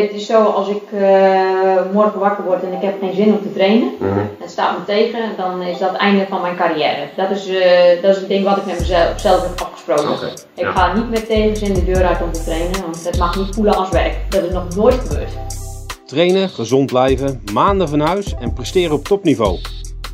Het 0.00 0.12
is 0.12 0.26
zo, 0.26 0.42
als 0.42 0.68
ik 0.68 0.82
eh, 0.92 1.92
morgen 1.92 2.20
wakker 2.20 2.44
word 2.44 2.62
en 2.62 2.72
ik 2.72 2.82
heb 2.82 2.94
geen 3.00 3.14
zin 3.14 3.32
om 3.32 3.42
te 3.42 3.52
trainen, 3.52 3.92
het 4.38 4.50
staat 4.50 4.78
me 4.78 4.84
tegen, 4.84 5.20
dan 5.36 5.62
is 5.62 5.78
dat 5.78 5.88
het 5.88 5.98
einde 5.98 6.26
van 6.28 6.40
mijn 6.40 6.56
carrière. 6.56 7.08
Dat 7.16 7.30
is, 7.30 7.48
eh, 7.48 8.02
dat 8.02 8.10
is 8.10 8.16
het 8.16 8.28
ding 8.28 8.44
wat 8.44 8.56
ik 8.56 8.66
met 8.66 8.78
mezelf 8.78 9.20
zelf 9.20 9.42
heb 9.42 9.60
afgesproken. 9.60 10.28
Ik 10.54 10.64
ja. 10.64 10.72
ga 10.72 10.94
niet 10.94 11.10
met 11.10 11.26
tegenzin 11.26 11.74
de 11.74 11.84
deur 11.84 12.04
uit 12.04 12.22
om 12.22 12.32
te 12.32 12.44
trainen, 12.44 12.80
want 12.80 13.04
het 13.04 13.18
mag 13.18 13.36
niet 13.36 13.54
voelen 13.54 13.74
als 13.74 13.88
werk. 13.88 14.16
Dat 14.28 14.42
is 14.42 14.52
nog 14.52 14.74
nooit 14.76 14.94
gebeurd. 14.94 15.30
Trainen, 16.06 16.48
gezond 16.48 16.86
blijven, 16.86 17.42
maanden 17.52 17.88
van 17.88 18.00
huis 18.00 18.34
en 18.40 18.52
presteren 18.52 18.94
op 18.94 19.04
topniveau. 19.04 19.58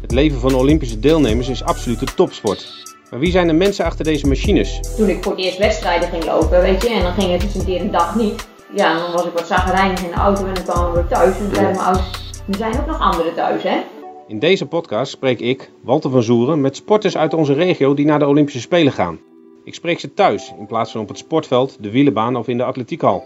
Het 0.00 0.12
leven 0.12 0.40
van 0.40 0.54
Olympische 0.54 1.00
deelnemers 1.00 1.48
is 1.48 1.64
absolute 1.64 2.04
topsport. 2.14 2.78
Maar 3.10 3.20
wie 3.20 3.30
zijn 3.30 3.46
de 3.46 3.52
mensen 3.52 3.84
achter 3.84 4.04
deze 4.04 4.26
machines? 4.26 4.80
Toen 4.96 5.08
ik 5.08 5.22
voor 5.22 5.32
het 5.32 5.40
eerst 5.40 5.58
wedstrijden 5.58 6.08
ging 6.08 6.24
lopen, 6.24 6.60
weet 6.60 6.82
je, 6.82 6.88
en 6.90 7.02
dan 7.02 7.12
ging 7.12 7.32
het 7.32 7.40
dus 7.40 7.54
een 7.54 7.64
keer 7.64 7.80
een 7.80 7.90
dag 7.90 8.14
niet. 8.14 8.48
Ja, 8.74 8.98
dan 8.98 9.12
was 9.12 9.24
ik 9.24 9.32
wat 9.32 9.46
zagrijnig 9.46 10.02
in 10.02 10.08
de 10.08 10.14
auto 10.14 10.46
en 10.46 10.54
dan 10.54 10.64
kwamen 10.64 10.92
we 10.92 11.06
thuis. 11.06 11.38
En 11.38 11.54
zeiden 11.54 11.62
mijn 11.62 11.78
ouders, 11.78 12.06
er 12.48 12.54
zijn 12.54 12.80
ook 12.80 12.86
nog 12.86 13.00
anderen 13.00 13.34
thuis, 13.34 13.62
hè? 13.62 13.80
In 14.26 14.38
deze 14.38 14.66
podcast 14.66 15.12
spreek 15.12 15.40
ik, 15.40 15.70
Walter 15.82 16.10
van 16.10 16.22
Zoeren, 16.22 16.60
met 16.60 16.76
sporters 16.76 17.16
uit 17.16 17.34
onze 17.34 17.52
regio 17.52 17.94
die 17.94 18.06
naar 18.06 18.18
de 18.18 18.26
Olympische 18.26 18.60
Spelen 18.60 18.92
gaan. 18.92 19.20
Ik 19.64 19.74
spreek 19.74 20.00
ze 20.00 20.14
thuis 20.14 20.52
in 20.58 20.66
plaats 20.66 20.92
van 20.92 21.00
op 21.00 21.08
het 21.08 21.18
sportveld, 21.18 21.76
de 21.80 21.90
wielenbaan 21.90 22.36
of 22.36 22.48
in 22.48 22.56
de 22.56 22.64
atletiekhal. 22.64 23.24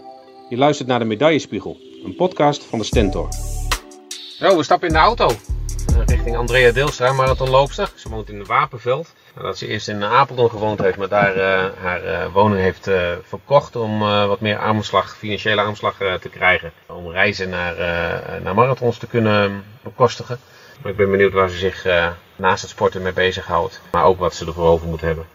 Je 0.49 0.57
luistert 0.57 0.87
naar 0.87 0.99
de 0.99 1.05
Medaillespiegel, 1.05 1.77
een 2.05 2.15
podcast 2.15 2.63
van 2.63 2.79
de 2.79 2.85
Stentor. 2.85 3.27
Zo, 4.39 4.57
we 4.57 4.63
stappen 4.63 4.87
in 4.87 4.93
de 4.93 4.99
auto. 4.99 5.27
Eh, 5.27 6.05
Richting 6.05 6.37
Andrea 6.37 6.71
Deelstra, 6.71 7.13
marathonloopster. 7.13 7.91
Ze 7.95 8.09
woont 8.09 8.29
in 8.29 8.45
Wapenveld. 8.45 9.13
Nadat 9.35 9.57
ze 9.57 9.67
eerst 9.67 9.87
in 9.87 10.03
Apeldoorn 10.03 10.49
gewoond 10.49 10.79
heeft, 10.79 10.97
maar 10.97 11.07
daar 11.07 11.35
eh, 11.35 11.65
haar 11.81 12.03
eh, 12.03 12.33
woning 12.33 12.61
heeft 12.61 12.87
eh, 12.87 13.11
verkocht 13.23 13.75
om 13.75 14.01
eh, 14.01 14.27
wat 14.27 14.39
meer 14.39 14.57
armslag, 14.57 15.17
financiële 15.17 15.61
armslag 15.61 15.99
eh, 16.01 16.13
te 16.13 16.29
krijgen. 16.29 16.71
Om 16.87 17.11
reizen 17.11 17.49
naar, 17.49 17.77
eh, 17.77 18.41
naar 18.43 18.55
marathons 18.55 18.97
te 18.97 19.07
kunnen 19.07 19.63
bekostigen. 19.83 20.39
Maar 20.81 20.91
ik 20.91 20.97
ben 20.97 21.11
benieuwd 21.11 21.33
waar 21.33 21.49
ze 21.49 21.57
zich 21.57 21.85
eh, 21.85 22.07
naast 22.35 22.61
het 22.61 22.71
sporten 22.71 23.01
mee 23.01 23.13
bezighoudt. 23.13 23.81
Maar 23.91 24.03
ook 24.03 24.19
wat 24.19 24.33
ze 24.35 24.45
ervoor 24.45 24.67
over 24.67 24.87
moet 24.87 25.01
hebben. 25.01 25.25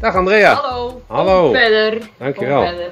Dag 0.00 0.14
Andrea. 0.14 0.54
Hallo. 0.54 1.02
Hallo. 1.06 1.42
Kom 1.42 1.54
verder. 1.54 2.08
Dankjewel. 2.18 2.60
Kom 2.62 2.68
verder. 2.68 2.90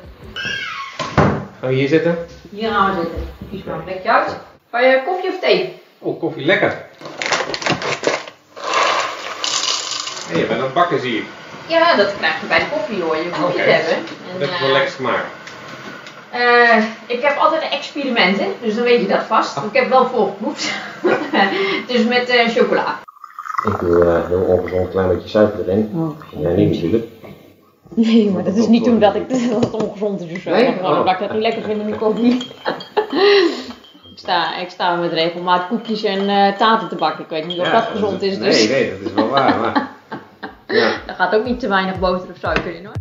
Gaan 1.61 1.69
we 1.69 1.75
hier 1.75 1.89
zitten? 1.89 2.17
Hier 2.51 2.71
gaan 2.71 2.91
we 2.97 3.03
zitten. 3.03 3.36
Kies 3.51 3.65
maar 3.65 3.75
een 3.75 3.85
plekje 3.85 4.13
uit. 4.13 4.37
Wil 4.71 4.81
je 4.81 5.03
koffie 5.07 5.29
of 5.31 5.41
thee? 5.41 5.83
Oh, 5.99 6.21
koffie 6.21 6.47
lekker. 6.47 6.85
Hey, 10.29 10.41
je 10.41 10.47
bent 10.47 10.59
aan 10.59 10.65
het 10.65 10.75
bakken 10.75 11.01
zie 11.01 11.17
ik. 11.17 11.25
Ja, 11.67 11.97
dat 11.97 12.17
krijg 12.17 12.41
je 12.41 12.47
bij 12.47 12.59
de 12.59 12.65
koffie 12.73 13.03
hoor. 13.03 13.17
Je 13.17 13.23
koffie 13.29 13.45
Oké. 13.45 13.55
te 13.65 13.71
hebben. 13.71 13.95
En, 13.95 14.39
Dat 14.41 14.49
je 14.49 14.59
wel 14.59 14.69
eh, 14.69 14.73
lekker 14.75 14.91
gemaakt. 14.93 15.27
eh, 16.31 16.85
ik 17.07 17.23
heb 17.23 17.37
altijd 17.39 17.63
experimenten, 17.73 18.47
dus 18.63 18.75
dan 18.75 18.85
weet 18.85 19.01
je 19.01 19.07
dat 19.07 19.23
vast. 19.23 19.57
Ik 19.57 19.63
heb 19.81 19.89
wel 19.89 20.07
voorgeproefd. 20.07 20.73
dus 21.93 22.05
met 22.05 22.29
eh, 22.29 22.49
chocola. 22.49 22.99
Ik 23.65 23.79
doe 23.81 24.05
uh, 24.05 24.27
heel 24.27 24.41
ongezond 24.41 24.91
klein 24.91 25.09
beetje 25.09 25.29
suiker 25.29 25.61
erin. 25.69 25.93
Oh. 25.95 26.41
Jij 26.43 26.53
niet 26.53 26.71
natuurlijk. 26.75 27.07
Nee, 27.95 28.31
maar 28.31 28.45
dat 28.45 28.57
is 28.57 28.67
niet 28.67 28.87
omdat 28.89 29.15
ik 29.15 29.29
dat 29.51 29.65
het 29.65 29.83
ongezond 29.83 30.21
is 30.21 30.33
of 30.37 30.43
zo. 30.43 30.51
Nee? 30.51 30.73
Gewoon 30.73 30.93
Oh. 30.93 30.99
omdat 30.99 31.13
ik 31.15 31.19
dat 31.21 31.33
niet 31.33 31.41
lekker 31.43 31.63
vind 31.63 31.81
in 31.81 31.91
de 31.91 31.97
koffie. 31.97 32.33
ik, 34.13 34.15
sta, 34.15 34.59
ik 34.59 34.71
sta 34.71 34.95
met 34.97 35.13
regelmaat 35.13 35.67
koekjes 35.69 36.03
en 36.05 36.29
eh 36.29 36.57
taarten 36.57 36.89
te 36.89 36.95
bakken. 36.95 37.25
Ik 37.25 37.31
weet 37.31 37.47
niet 37.47 37.61
of 37.61 37.69
dat 37.71 37.85
gezond 37.85 38.23
is. 38.23 38.39
Dus 38.39 38.69
Nee, 38.69 38.69
nee, 38.69 38.91
dat 38.91 39.09
is 39.09 39.15
wel 39.15 39.29
waar. 39.29 39.57
Maar... 39.61 39.89
Ja. 40.67 40.93
er 41.07 41.15
gaat 41.15 41.35
ook 41.35 41.45
niet 41.45 41.61
te 41.61 41.69
weinig 41.69 41.99
boter 41.99 42.29
of 42.31 42.37
suiker 42.41 42.75
in 42.75 42.85
hoor. 42.85 42.95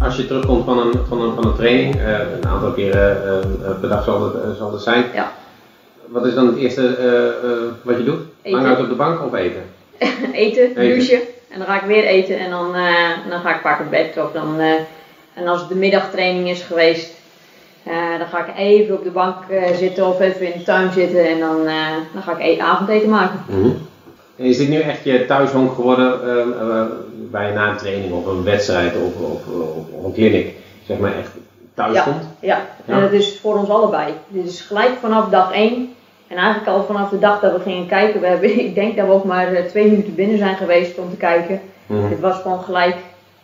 Als 0.00 0.16
je 0.16 0.26
terugkomt 0.26 0.64
van 0.64 0.78
een, 0.78 0.92
van 1.08 1.20
een, 1.20 1.34
van 1.34 1.46
een 1.46 1.54
training, 1.54 1.94
eh, 1.96 2.18
een 2.18 2.46
aantal 2.46 2.72
keren 2.72 3.24
eh, 3.24 3.38
eh, 3.70 3.80
per 3.80 3.88
dag 3.88 4.04
zal 4.04 4.22
het, 4.24 4.34
eh, 4.42 4.50
zal 4.58 4.72
het 4.72 4.82
zijn. 4.82 5.04
Ja. 5.14 5.32
Wat 6.06 6.26
is 6.26 6.34
dan 6.34 6.46
het 6.46 6.56
eerste 6.56 6.86
eh, 6.96 7.28
eh, 7.28 7.72
wat 7.82 7.96
je 7.96 8.04
doet? 8.04 8.20
Eten. 8.42 8.58
Lang 8.60 8.66
uit 8.74 8.80
op 8.82 8.88
de 8.88 8.94
bank 8.94 9.22
of 9.22 9.34
eten? 9.34 9.62
eten, 10.32 10.62
Eten. 10.62 10.74
douchen 10.74 11.20
en 11.48 11.58
dan 11.58 11.66
ga 11.66 11.74
ik 11.76 11.82
weer 11.82 12.04
eten 12.04 12.38
en 12.38 12.50
dan, 12.50 12.74
eh, 12.74 13.10
dan 13.28 13.40
ga 13.40 13.50
ik 13.50 13.60
vaak 13.62 13.80
op 13.80 13.90
bed 13.90 14.16
of 14.16 14.30
dan, 14.32 14.60
eh, 14.60 14.72
en 15.34 15.46
als 15.46 15.60
het 15.60 15.68
de 15.68 15.74
middagtraining 15.74 16.48
is 16.48 16.62
geweest, 16.62 17.10
eh, 17.82 18.18
dan 18.18 18.26
ga 18.26 18.38
ik 18.38 18.56
even 18.56 18.94
op 18.94 19.02
de 19.02 19.10
bank 19.10 19.36
zitten 19.72 20.06
of 20.06 20.20
even 20.20 20.46
in 20.46 20.52
de 20.52 20.62
tuin 20.62 20.92
zitten 20.92 21.26
en 21.28 21.38
dan, 21.38 21.64
dan 22.12 22.22
ga 22.22 22.32
ik 22.32 22.38
e- 22.58 22.60
avondeten 22.60 23.08
maken. 23.08 23.40
En 24.36 24.44
is 24.44 24.56
dit 24.56 24.68
nu 24.68 24.80
echt 24.80 25.04
je 25.04 25.24
thuishonk 25.24 25.72
geworden 25.72 26.22
eh, 26.22 26.40
eh, 26.40 26.86
bij 27.30 27.50
na 27.50 27.68
een 27.68 27.76
training 27.76 28.12
of 28.12 28.26
een 28.26 28.42
wedstrijd 28.44 28.96
of, 28.96 29.14
of, 29.16 29.46
of, 29.46 29.84
of 29.90 30.04
een 30.04 30.12
clinic? 30.12 30.52
Zeg 30.86 30.98
maar 30.98 31.16
echt 31.16 31.30
thuis 31.74 31.94
Ja. 31.94 32.02
komt? 32.02 32.28
Ja, 32.40 32.56
en 32.86 32.94
Ja. 32.94 33.00
dat 33.00 33.12
is 33.12 33.38
voor 33.42 33.58
ons 33.58 33.68
allebei. 33.68 34.14
Dit 34.28 34.46
is 34.46 34.60
gelijk 34.60 34.92
vanaf 35.00 35.28
dag 35.28 35.52
1 35.52 35.94
en 36.34 36.40
eigenlijk 36.40 36.76
al 36.76 36.84
vanaf 36.84 37.08
de 37.08 37.18
dag 37.18 37.40
dat 37.40 37.52
we 37.52 37.60
gingen 37.60 37.86
kijken. 37.86 38.20
We 38.20 38.26
hebben, 38.26 38.58
ik 38.66 38.74
denk 38.74 38.96
dat 38.96 39.06
we 39.06 39.12
ook 39.12 39.24
maar 39.24 39.52
eh, 39.52 39.64
twee 39.64 39.90
minuten 39.90 40.14
binnen 40.14 40.38
zijn 40.38 40.56
geweest 40.56 40.98
om 40.98 41.10
te 41.10 41.16
kijken. 41.16 41.60
Mhm. 41.86 42.10
Het 42.10 42.20
was 42.20 42.40
gewoon 42.40 42.62
gelijk 42.62 42.96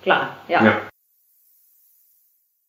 klaar. 0.02 0.30
Ja. 0.46 0.62
Ja. 0.62 0.78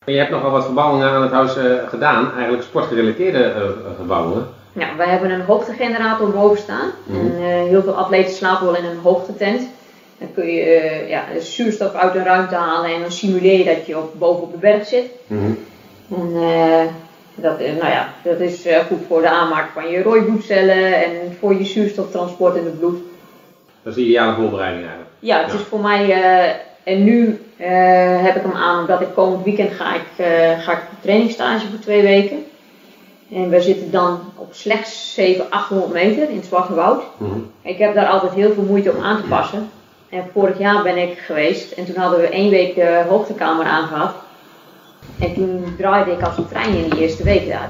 Je 0.05 0.17
hebt 0.17 0.31
nogal 0.31 0.51
wat 0.51 0.65
verbouwingen 0.65 1.09
aan 1.09 1.21
het 1.21 1.31
huis 1.31 1.57
eh, 1.57 1.87
gedaan, 1.87 2.33
eigenlijk 2.33 2.63
sportgerelateerde 2.63 3.43
eh, 3.43 3.61
verbouwingen. 3.95 4.47
Ja, 4.73 4.95
wij 4.95 5.07
hebben 5.07 5.31
een 5.31 5.41
hoogtegenerator 5.41 6.31
boven 6.31 6.57
staan. 6.57 6.91
Mhm. 7.03 7.19
En 7.19 7.67
heel 7.67 7.81
veel 7.81 7.95
atleten 7.95 8.33
slapen 8.33 8.65
wel 8.65 8.75
in 8.75 8.85
een 8.85 8.99
hoogtetent. 9.03 9.69
Dan 10.17 10.33
kun 10.33 10.45
je 10.45 11.05
ja, 11.07 11.23
de 11.33 11.41
zuurstof 11.41 11.93
uit 11.93 12.13
de 12.13 12.23
ruimte 12.23 12.55
halen 12.55 12.93
en 12.93 13.01
dan 13.01 13.11
simuleer 13.11 13.57
je 13.57 13.75
dat 13.75 13.85
je 13.85 13.97
op, 13.97 14.13
boven 14.19 14.43
op 14.43 14.51
de 14.51 14.57
berg 14.57 14.85
zit. 14.85 15.09
En 16.15 16.33
eh, 16.35 16.85
dat, 17.41 17.59
eh, 17.59 17.71
nou 17.71 17.91
ja, 17.91 18.09
dat 18.23 18.39
is 18.39 18.65
eh, 18.65 18.79
goed 18.79 18.99
voor 19.07 19.21
de 19.21 19.29
aanmaak 19.29 19.69
van 19.73 19.89
je 19.89 20.01
rooibloedcellen 20.03 20.95
en 21.03 21.11
voor 21.39 21.53
je 21.57 21.63
zuurstoftransport 21.65 22.55
in 22.55 22.65
het 22.65 22.79
bloed. 22.79 22.97
Dat 23.83 23.95
is 23.97 24.03
de 24.03 24.07
ideale 24.07 24.35
voorbereiding 24.35 24.81
eigenlijk. 24.81 25.09
Ja, 25.19 25.41
het 25.41 25.51
Ja. 25.51 25.57
is 25.57 25.63
voor 25.63 25.79
mij, 25.79 26.11
eh, 26.11 26.49
en 26.83 27.03
nu 27.03 27.41
heb 28.23 28.35
ik 28.35 28.41
hem 28.41 28.53
aan 28.55 28.79
omdat 28.79 29.01
ik 29.01 29.07
komend 29.13 29.43
weekend 29.43 29.71
ga 29.71 29.93
ik, 29.95 30.01
eh, 30.25 30.59
ga 30.59 30.71
ik 30.71 30.77
op 30.91 31.01
trainingsstage 31.01 31.67
voor 31.69 31.79
twee 31.79 32.01
weken. 32.01 32.45
En 33.33 33.49
we 33.49 33.61
zitten 33.61 33.91
dan 33.91 34.19
op 34.35 34.53
slechts 34.53 35.13
700, 35.13 35.51
800 35.51 35.93
meter 35.93 36.29
in 36.29 36.35
het 36.35 36.45
Zwarte 36.45 36.73
Woud. 36.73 37.03
Ik 37.61 37.77
heb 37.77 37.95
daar 37.95 38.07
altijd 38.07 38.33
heel 38.33 38.53
veel 38.53 38.63
moeite 38.63 38.91
om 38.91 39.03
aan 39.03 39.21
te 39.21 39.27
passen. 39.27 39.69
En 40.09 40.23
vorig 40.33 40.57
jaar 40.59 40.83
ben 40.83 40.97
ik 40.97 41.17
geweest 41.17 41.71
en 41.71 41.85
toen 41.85 41.95
hadden 41.95 42.19
we 42.19 42.27
één 42.29 42.49
week 42.49 42.75
de 42.75 43.03
hoogtekamer 43.09 43.65
aangehad. 43.65 44.13
En 45.19 45.33
toen 45.33 45.73
draaide 45.77 46.11
ik 46.11 46.21
als 46.21 46.37
een 46.37 46.47
trein 46.47 46.75
in 46.77 46.89
die 46.89 46.99
eerste 46.99 47.23
week 47.23 47.47
daar. 47.49 47.69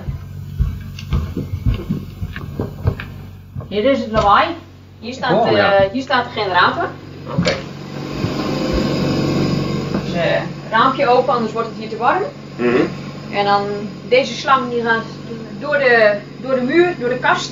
Hier 3.68 3.84
is 3.86 4.00
het 4.00 4.12
lawaai. 4.12 4.48
Hier 5.00 5.14
staat, 5.14 5.46
Oh, 5.46 5.52
ja. 5.52 5.74
eh, 5.74 5.92
hier 5.92 6.02
staat 6.02 6.24
de 6.24 6.40
generator. 6.40 6.88
Oké. 7.38 7.52
Dus 10.04 10.14
eh, 10.14 10.42
raampje 10.72 11.08
open, 11.08 11.34
anders 11.34 11.54
wordt 11.54 11.68
het 11.68 11.78
hier 11.78 11.90
te 11.90 11.98
warm. 11.98 12.24
En 13.32 13.46
dan 13.46 13.62
deze 14.10 14.34
slang 14.34 14.70
die 14.70 14.82
gaat 14.82 15.04
door 15.60 15.78
de, 15.78 16.16
door 16.42 16.56
de 16.56 16.62
muur, 16.62 16.96
door 17.00 17.10
de 17.10 17.18
kast. 17.18 17.52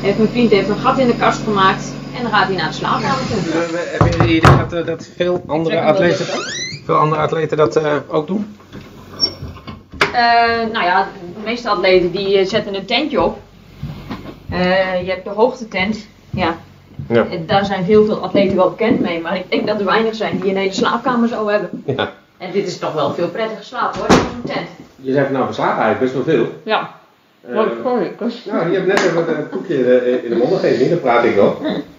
Heeft 0.00 0.18
mijn 0.18 0.30
vriend 0.30 0.50
heeft 0.50 0.68
een 0.68 0.76
gat 0.78 0.98
in 0.98 1.06
de 1.06 1.16
kast 1.16 1.42
gemaakt. 1.42 1.84
En 2.16 2.22
dan 2.22 2.32
gaat 2.32 2.46
hij 2.46 2.56
naar 2.56 2.68
de 2.68 2.74
slaapkamer 2.74 3.18
toe. 3.28 3.52
Heb 3.98 4.14
je 4.14 4.22
idee 4.22 4.40
dat, 4.68 4.86
dat 4.86 5.08
veel 5.16 5.42
andere 5.46 5.80
atleten, 5.80 6.26
veel 6.84 6.94
andere 6.96 7.20
atleten 7.22 7.56
dat 7.56 7.76
eh, 7.76 7.96
ook 8.08 8.26
doen? 8.26 8.56
Eh, 10.12 10.72
nou 10.72 10.84
ja, 10.84 11.08
de 11.34 11.40
meeste 11.44 11.68
atleten 11.68 12.10
die 12.10 12.38
eh, 12.38 12.46
zetten 12.46 12.74
een 12.74 12.84
tentje 12.84 13.22
op. 13.22 13.38
Eh, 14.50 15.04
je 15.04 15.10
hebt 15.10 15.24
de 15.24 15.30
hoogtetent. 15.30 16.06
Ja. 16.30 16.56
Ja. 17.08 17.26
En 17.30 17.46
Daar 17.46 17.64
zijn 17.64 17.84
heel 17.84 18.04
veel 18.04 18.22
atleten 18.22 18.56
wel 18.56 18.70
bekend 18.70 19.00
mee, 19.00 19.20
maar 19.20 19.36
ik 19.36 19.50
denk 19.50 19.66
dat 19.66 19.78
er 19.78 19.84
weinig 19.84 20.14
zijn 20.14 20.40
die 20.40 20.50
een 20.50 20.56
hele 20.56 20.72
slaapkamer 20.72 21.28
zo 21.28 21.48
hebben. 21.48 21.82
ja. 21.86 22.12
En 22.38 22.52
dit 22.52 22.66
is 22.66 22.78
toch 22.78 22.92
wel 22.92 23.14
veel 23.14 23.28
prettiger 23.28 23.64
slapen 23.64 23.98
hoor, 23.98 24.08
dan 24.08 24.18
een 24.18 24.50
tent. 24.54 24.68
Je 24.96 25.12
zegt 25.12 25.30
nou, 25.30 25.46
we 25.46 25.52
slapen 25.52 25.82
eigenlijk 25.82 26.00
best 26.12 26.26
wel 26.26 26.34
veel. 26.36 26.52
Ja. 26.62 26.90
Eh, 27.48 27.54
Wat 27.54 27.66
nou, 28.44 28.70
je 28.70 28.74
hebt 28.76 28.86
net 28.86 28.98
even 28.98 29.36
het 29.36 29.48
koekje 29.50 30.22
in 30.22 30.30
de 30.30 30.36
mond 30.36 30.52
gegeven, 30.60 30.90
dat 30.90 31.00
praat 31.00 31.24
ik 31.24 31.36
nog. 31.36 31.56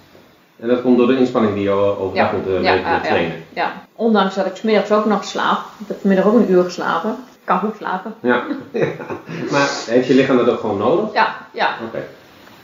En 0.59 0.67
dat 0.67 0.81
komt 0.81 0.97
door 0.97 1.07
de 1.07 1.17
inspanning 1.17 1.53
die 1.53 1.63
je 1.63 1.69
overdag 1.69 2.31
moet 2.31 2.47
uh, 2.47 2.53
ja, 2.53 2.73
weten 2.73 2.89
ja, 2.89 2.99
te 2.99 3.07
trainen. 3.07 3.35
Ja, 3.53 3.71
ondanks 3.95 4.35
dat 4.35 4.45
ik 4.45 4.55
's 4.55 4.61
middags 4.61 4.91
ook 4.91 5.05
nog 5.05 5.23
slaap. 5.23 5.59
Ik 5.79 5.87
heb 5.87 5.99
vanmiddag 5.99 6.25
ook 6.27 6.33
een 6.35 6.51
uur 6.51 6.63
geslapen. 6.63 7.09
Ik 7.11 7.41
kan 7.43 7.59
goed 7.59 7.75
slapen. 7.77 8.13
Ja. 8.19 8.43
maar 9.51 9.67
heeft 9.87 10.07
je 10.07 10.13
lichaam 10.13 10.37
dat 10.37 10.49
ook 10.49 10.59
gewoon 10.59 10.77
nodig? 10.77 11.13
Ja, 11.13 11.35
ja, 11.53 11.69
Oké. 11.87 12.03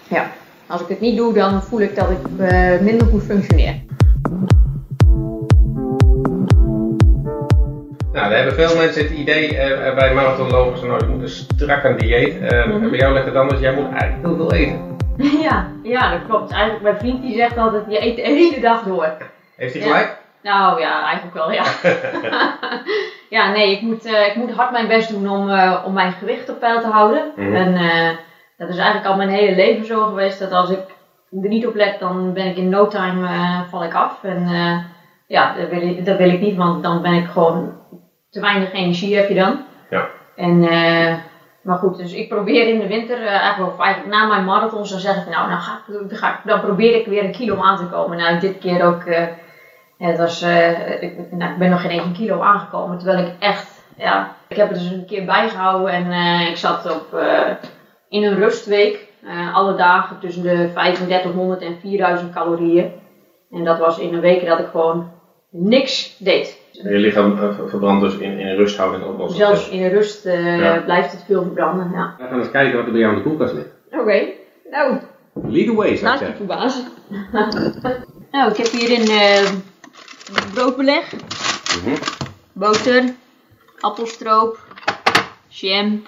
ja. 0.07 0.31
Als 0.67 0.81
ik 0.81 0.87
het 0.87 0.99
niet 0.99 1.17
doe, 1.17 1.33
dan 1.33 1.63
voel 1.63 1.81
ik 1.81 1.95
dat 1.95 2.09
ik 2.09 2.17
eh, 2.47 2.79
minder 2.79 3.07
goed 3.07 3.23
functioneer. 3.23 3.75
Nou, 8.13 8.29
daar 8.29 8.37
hebben 8.37 8.53
veel 8.67 8.77
mensen 8.77 9.01
het 9.03 9.11
idee 9.11 9.57
eh, 9.57 9.95
bij 9.95 10.13
marathonlopers 10.13 10.79
van, 10.79 10.89
nou, 10.89 11.05
je 11.05 11.11
moet 11.11 11.21
een 11.21 11.29
strak 11.29 11.85
aan 11.85 11.97
dieet. 11.97 12.39
Eh, 12.39 12.65
Mhm. 12.67 12.89
Bij 12.89 12.99
jou 12.99 13.13
ligt 13.13 13.25
het 13.25 13.35
anders, 13.35 13.59
jij 13.59 13.73
moet 13.73 13.89
eigenlijk 13.91 14.25
heel 14.25 14.35
veel 14.35 14.53
eten. 14.53 14.90
Ja, 15.41 15.67
ja, 15.83 16.11
dat 16.11 16.25
klopt. 16.27 16.51
Eigenlijk, 16.51 16.83
mijn 16.83 16.97
vriend 16.97 17.21
die 17.21 17.35
zegt 17.35 17.57
altijd, 17.57 17.83
je 17.87 18.05
eet 18.05 18.15
de 18.15 18.21
hele 18.21 18.59
dag 18.59 18.83
door. 18.83 19.17
Heeft 19.55 19.73
hij 19.73 19.81
gelijk? 19.81 20.19
Nou 20.41 20.79
ja, 20.79 21.03
eigenlijk 21.03 21.35
wel, 21.35 21.51
ja. 21.51 21.63
ja, 23.37 23.51
nee, 23.51 23.71
ik 23.71 23.81
moet, 23.81 24.05
eh, 24.05 24.27
ik 24.27 24.35
moet 24.35 24.51
hard 24.51 24.71
mijn 24.71 24.87
best 24.87 25.09
doen 25.09 25.29
om, 25.29 25.49
eh, 25.49 25.83
om 25.85 25.93
mijn 25.93 26.11
gewicht 26.11 26.49
op 26.49 26.59
peil 26.59 26.81
te 26.81 26.87
houden. 26.87 27.31
Mhm. 27.35 27.55
En 27.55 27.75
eh, 27.75 28.09
dat 28.57 28.69
is 28.69 28.77
eigenlijk 28.77 29.07
al 29.07 29.15
mijn 29.15 29.29
hele 29.29 29.55
leven 29.55 29.85
zo 29.85 30.05
geweest, 30.05 30.39
dat 30.39 30.51
als 30.51 30.69
ik 30.69 30.79
er 31.41 31.49
niet 31.49 31.67
op 31.67 31.75
let, 31.75 31.99
dan 31.99 32.33
ben 32.33 32.45
ik 32.45 32.57
in 32.57 32.69
no 32.69 32.87
time 32.87 33.27
val 33.69 33.83
ik 33.83 33.93
af. 33.93 34.23
En 34.23 34.47
ja, 35.27 35.53
dat 35.53 35.69
wil, 35.69 35.81
ik, 35.81 36.05
dat 36.05 36.17
wil 36.17 36.29
ik 36.29 36.39
niet, 36.39 36.55
want 36.55 36.83
dan 36.83 37.01
ben 37.01 37.13
ik 37.13 37.27
gewoon 37.27 37.73
te 38.29 38.39
weinig 38.39 38.73
energie 38.73 39.15
heb 39.15 39.29
je 39.29 39.35
dan. 39.35 39.65
Ja. 39.89 40.07
En, 40.35 40.63
eh, 40.63 41.15
maar 41.61 41.77
goed, 41.77 41.97
dus 41.97 42.13
ik 42.13 42.29
probeer 42.29 42.67
in 42.67 42.79
de 42.79 42.87
winter, 42.87 43.21
eh, 43.21 43.41
eigenlijk, 43.41 43.79
eigenlijk 43.79 44.15
na 44.15 44.27
mijn 44.27 44.45
marathons, 44.45 44.89
dan 44.89 44.99
zeg 44.99 45.17
ik, 45.17 45.29
nou, 45.29 45.49
dan, 45.49 45.59
ga 46.09 46.33
ik, 46.33 46.39
dan, 46.43 46.61
probeer 46.61 46.95
ik 46.95 47.05
weer 47.05 47.23
een 47.23 47.31
kilo 47.31 47.61
aan 47.61 47.77
te 47.77 47.85
komen. 47.85 48.17
Nou, 48.17 48.39
dit 48.39 48.57
keer 48.57 48.85
ook, 48.85 49.03
eh, 49.03 49.25
het 49.97 50.17
was, 50.17 50.41
eh, 50.41 51.01
ik, 51.01 51.31
nou, 51.31 51.51
ik 51.51 51.57
ben 51.57 51.69
nog 51.69 51.81
geen 51.81 51.99
één 51.99 52.13
kilo 52.13 52.41
aangekomen, 52.41 52.97
terwijl 52.97 53.25
ik 53.25 53.33
echt, 53.39 53.83
ja, 53.97 54.35
ik 54.47 54.57
heb 54.57 54.69
het 54.69 54.79
dus 54.79 54.91
een 54.91 55.05
keer 55.05 55.25
bijgehouden 55.25 55.93
en 55.93 56.47
ik 56.47 56.57
zat 56.57 56.91
op, 56.91 57.19
in 58.09 58.23
een 58.23 58.35
rustweek, 58.35 59.09
alle 59.53 59.75
dagen 59.75 60.19
tussen 60.19 60.43
de 60.43 60.69
3500 60.73 61.61
en 61.61 61.79
4000 61.81 62.33
calorieën. 62.33 62.91
En 63.51 63.63
dat 63.63 63.79
was 63.79 63.99
in 63.99 64.13
een 64.13 64.19
week 64.19 64.45
dat 64.45 64.59
ik 64.59 64.67
gewoon 64.71 65.11
niks 65.49 66.17
deed. 66.17 66.60
Je 66.71 66.97
lichaam 66.97 67.37
verbrandt 67.69 68.03
dus 68.03 68.17
in, 68.17 68.39
in 68.39 68.55
rusthouding 68.55 69.03
ook 69.03 69.17
wel. 69.17 69.29
Zelfs 69.29 69.69
in 69.69 69.87
rust 69.89 70.25
eh, 70.25 70.59
Ja. 70.59 70.81
blijft 70.81 71.11
het 71.11 71.23
veel 71.25 71.41
verbranden. 71.43 71.91
Ja. 71.93 72.15
We 72.17 72.23
gaan 72.27 72.39
eens 72.39 72.51
kijken 72.51 72.77
wat 72.77 72.85
er 72.85 72.91
bij 72.91 73.01
jou 73.01 73.13
in 73.15 73.23
de 73.23 73.29
koelkast 73.29 73.53
ligt. 73.53 73.69
Oké, 73.91 74.27
nou, 74.71 74.97
Lead 75.33 75.65
the 75.65 75.73
way, 75.75 75.95
zou 75.95 76.11
ik 76.13 76.17
zeggen. 76.19 76.37
verbazen. 76.37 76.85
nou, 78.31 78.51
ik 78.51 78.57
heb 78.57 78.67
hierin 78.67 79.07
eh 79.09 79.49
broodbeleg, 80.53 81.11
Mhm. 81.83 81.95
boter, 82.53 83.03
appelstroop, 83.79 84.59
jam, 85.47 86.03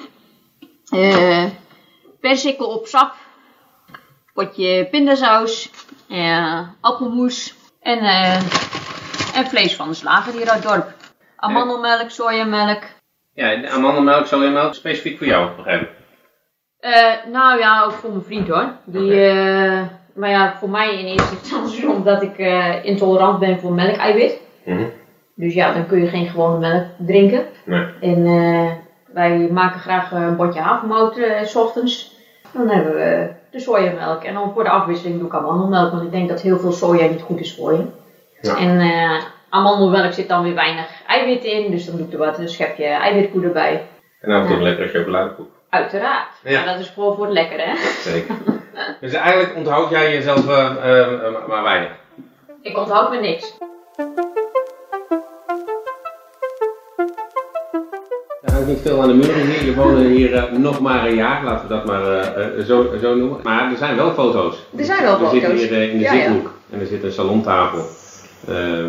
eh 0.91 1.45
persikkel 2.19 2.67
op 2.67 2.87
sap, 2.87 3.13
potje 4.33 4.87
pindasaus, 4.91 5.69
eh, 6.09 6.59
appelmoes 6.81 7.55
en, 7.81 7.99
eh, 7.99 8.41
en 9.33 9.45
vlees 9.45 9.75
van 9.75 9.87
de 9.87 9.93
slager 9.93 10.33
hier 10.33 10.49
uit 10.49 10.63
het 10.63 10.73
dorp. 10.73 10.91
Amandelmelk, 11.35 12.09
sojamelk, 12.09 12.81
Ja, 13.33 13.55
de 13.55 13.69
amandelmelk, 13.69 14.25
sojamelk, 14.25 14.73
specifiek 14.73 15.17
voor 15.17 15.27
jou, 15.27 15.55
begrijp 15.55 15.81
ik. 15.81 15.89
Eh, 16.79 17.31
nou 17.31 17.59
ja, 17.59 17.83
ook 17.83 17.91
voor 17.91 18.09
mijn 18.09 18.23
vriend 18.23 18.47
hoor. 18.47 18.71
Die, 18.85 19.25
eh, 19.25 19.81
maar 20.13 20.29
ja, 20.29 20.55
voor 20.59 20.69
mij 20.69 20.99
in 20.99 21.05
eerste 21.05 21.35
instantie 21.35 21.89
omdat 21.95 22.21
ik 22.21 22.37
eh, 22.37 22.85
intolerant 22.85 23.39
ben 23.39 23.59
voor 23.59 23.73
melkeiwit. 23.73 24.41
Mhm. 24.65 24.83
Dus 25.35 25.53
ja, 25.53 25.73
dan 25.73 25.87
kun 25.87 26.01
je 26.01 26.07
geen 26.07 26.27
gewone 26.27 26.59
melk 26.59 26.85
drinken. 26.97 27.45
Nee. 27.65 27.85
En 28.01 28.23
wij 29.13 29.49
maken 29.51 29.79
graag 29.79 30.11
een 30.11 30.35
bordje 30.35 30.59
havermout 30.59 31.17
s 31.43 31.55
ochtends. 31.55 32.15
Dan 32.51 32.69
hebben 32.69 32.93
we 32.93 33.29
de 33.51 33.59
sojamelk. 33.59 34.23
En 34.23 34.33
dan 34.33 34.53
voor 34.53 34.63
de 34.63 34.69
afwisseling 34.69 35.17
doe 35.17 35.27
ik 35.27 35.33
amandelmelk. 35.33 35.91
Want 35.91 36.03
ik 36.03 36.11
denk 36.11 36.29
dat 36.29 36.41
heel 36.41 36.59
veel 36.59 36.71
soja 36.71 37.07
niet 37.07 37.21
goed 37.21 37.39
is 37.39 37.55
voor 37.55 37.73
je. 37.73 37.85
Ja. 38.43 38.57
En 38.57 38.79
eh, 38.79 39.23
amandelmelk 39.49 40.13
zit 40.13 40.27
dan 40.27 40.43
weer 40.43 40.53
weinig 40.55 40.85
eiwit 41.07 41.43
in. 41.43 41.71
Dus 41.71 41.85
dan 41.85 41.97
doe 41.97 42.05
ik 42.07 42.13
er 42.13 42.19
wat 42.19 42.37
een 42.39 42.49
schepje 42.49 42.85
eiwitpoeder 42.85 43.51
bij. 43.51 43.87
En 44.21 44.29
een 44.31 44.47
Ja. 44.49 44.61
lekkere 44.61 44.87
chocoladekoek. 44.87 45.49
Uiteraard. 45.69 46.27
Ja. 46.43 46.63
Maar 46.63 46.73
dat 46.73 46.79
is 46.83 46.89
gewoon 46.93 47.15
voor 47.15 47.25
het 47.25 47.33
lekker 47.33 47.59
hè. 47.59 47.75
Zeker. 48.01 48.35
dus 49.01 49.13
eigenlijk 49.13 49.55
onthoud 49.55 49.89
jij 49.89 50.11
jezelf 50.13 50.47
eh, 50.47 50.65
eh, 50.99 51.47
maar 51.47 51.63
weinig. 51.63 51.89
Ik 52.61 52.77
onthoud 52.77 53.09
me 53.11 53.19
niks. 53.19 53.57
Er 58.41 58.51
hangt 58.51 58.67
niet 58.67 58.79
veel 58.81 59.01
aan 59.01 59.07
de 59.07 59.13
muren 59.13 59.45
hier. 59.45 59.65
Je 59.65 59.73
woont 59.75 59.97
hier 59.97 60.49
nog 60.51 60.79
maar 60.79 61.05
een 61.07 61.15
jaar, 61.15 61.43
laten 61.43 61.67
we 61.67 61.73
dat 61.73 61.85
maar 61.85 62.33
zo, 62.65 62.85
zo 63.01 63.15
noemen. 63.15 63.39
Maar 63.43 63.71
er 63.71 63.77
zijn 63.77 63.95
wel 63.95 64.11
foto's. 64.11 64.55
Er 64.77 64.85
zijn 64.85 65.03
wel 65.03 65.19
We 65.19 65.29
zitten 65.29 65.49
foto's. 65.49 65.67
hier 65.69 65.89
in 65.89 65.97
de 65.97 66.03
Ja, 66.03 66.13
ja. 66.13 66.21
zithoek 66.23 66.51
en 66.71 66.79
er 66.79 66.85
zit 66.85 67.03
een 67.03 67.11
salontafel 67.11 67.85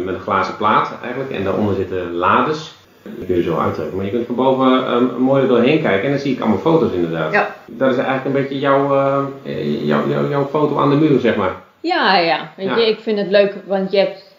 met 0.04 0.14
een 0.14 0.20
glazen 0.20 0.56
plaat 0.56 0.90
eigenlijk. 1.02 1.30
En 1.30 1.44
daaronder 1.44 1.74
zitten 1.74 2.12
lades. 2.12 2.72
Die 3.16 3.26
kun 3.26 3.36
je 3.36 3.42
zo 3.42 3.58
uittrekken. 3.58 3.96
Maar 3.96 4.04
je 4.04 4.10
kunt 4.10 4.26
van 4.26 4.34
boven 4.34 4.86
eh, 4.86 5.16
mooi 5.18 5.42
er 5.42 5.48
doorheen 5.48 5.82
kijken 5.82 6.02
en 6.04 6.10
dan 6.10 6.18
zie 6.18 6.32
ik 6.32 6.40
allemaal 6.40 6.58
foto's 6.58 6.92
inderdaad. 6.92 7.32
Ja. 7.32 7.54
Dat 7.66 7.90
is 7.90 7.96
eigenlijk 7.96 8.24
een 8.26 8.42
beetje 8.42 8.58
jouw, 8.58 8.94
eh, 8.94 9.18
eh, 9.44 9.86
jouw, 9.86 10.08
jouw, 10.08 10.28
jouw 10.28 10.46
foto 10.46 10.78
aan 10.78 10.90
de 10.90 10.96
muur, 10.96 11.20
zeg 11.20 11.36
maar. 11.36 11.52
Ja, 11.80 12.16
ja. 12.18 12.52
Weet 12.56 12.66
Ja. 12.66 12.76
je, 12.76 12.86
ik 12.88 13.00
vind 13.00 13.18
het 13.18 13.30
leuk, 13.30 13.54
want 13.66 13.90
je 13.92 13.98
hebt, 13.98 14.34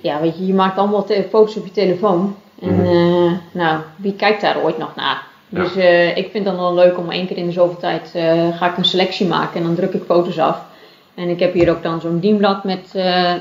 ja, 0.00 0.20
weet 0.20 0.38
je, 0.38 0.46
je 0.46 0.54
maakt 0.54 0.78
allemaal 0.78 1.06
foto's 1.30 1.56
op 1.56 1.64
je 1.64 1.70
telefoon. 1.72 2.36
En 2.60 2.74
Mhm. 2.74 2.86
eh, 2.86 3.32
nou, 3.52 3.78
wie 3.96 4.14
kijkt 4.14 4.40
daar 4.40 4.62
ooit 4.62 4.78
nog 4.78 4.94
naar? 4.96 5.22
Ja. 5.48 5.60
Dus 5.62 5.76
eh, 5.76 6.08
ik 6.16 6.30
vind 6.30 6.44
het 6.44 6.44
dan 6.44 6.56
wel 6.56 6.74
leuk 6.74 6.98
om 6.98 7.10
één 7.10 7.26
keer 7.26 7.36
in 7.36 7.46
de 7.46 7.52
zoveel 7.52 7.78
tijd 7.80 8.10
eh, 8.14 8.56
ga 8.56 8.70
ik 8.70 8.76
een 8.76 8.84
selectie 8.84 9.26
maken 9.26 9.60
en 9.60 9.62
dan 9.66 9.74
druk 9.74 9.92
ik 9.92 10.02
foto's 10.06 10.38
af. 10.38 10.58
En 11.14 11.28
ik 11.28 11.40
heb 11.40 11.52
hier 11.52 11.70
ook 11.70 11.82
dan 11.82 12.00
zo'n 12.00 12.18
dienblad 12.18 12.64
met 12.64 12.90
eh, 12.94 13.32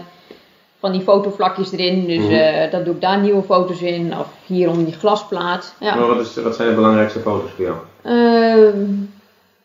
van 0.80 0.92
die 0.92 1.01
fotovlakjes 1.01 1.72
erin. 1.72 2.06
Dus 2.06 2.27
eh 2.27 2.72
dat 2.72 2.86
doe 2.86 2.94
ik 2.94 3.01
daar 3.01 3.19
nieuwe 3.19 3.44
foto's 3.44 3.81
in. 3.81 4.13
Of 4.19 4.27
hier 4.45 4.69
onder 4.69 4.86
die 4.86 4.94
glasplaat. 4.94 5.75
Ja. 5.80 5.95
Maar 5.95 6.07
wat, 6.07 6.19
is, 6.25 6.36
wat 6.36 6.56
zijn 6.56 6.69
de 6.69 6.75
belangrijkste 6.75 7.19
foto's 7.19 7.50
voor 7.56 7.66
jou? 7.66 7.77
Ehm, 8.01 8.83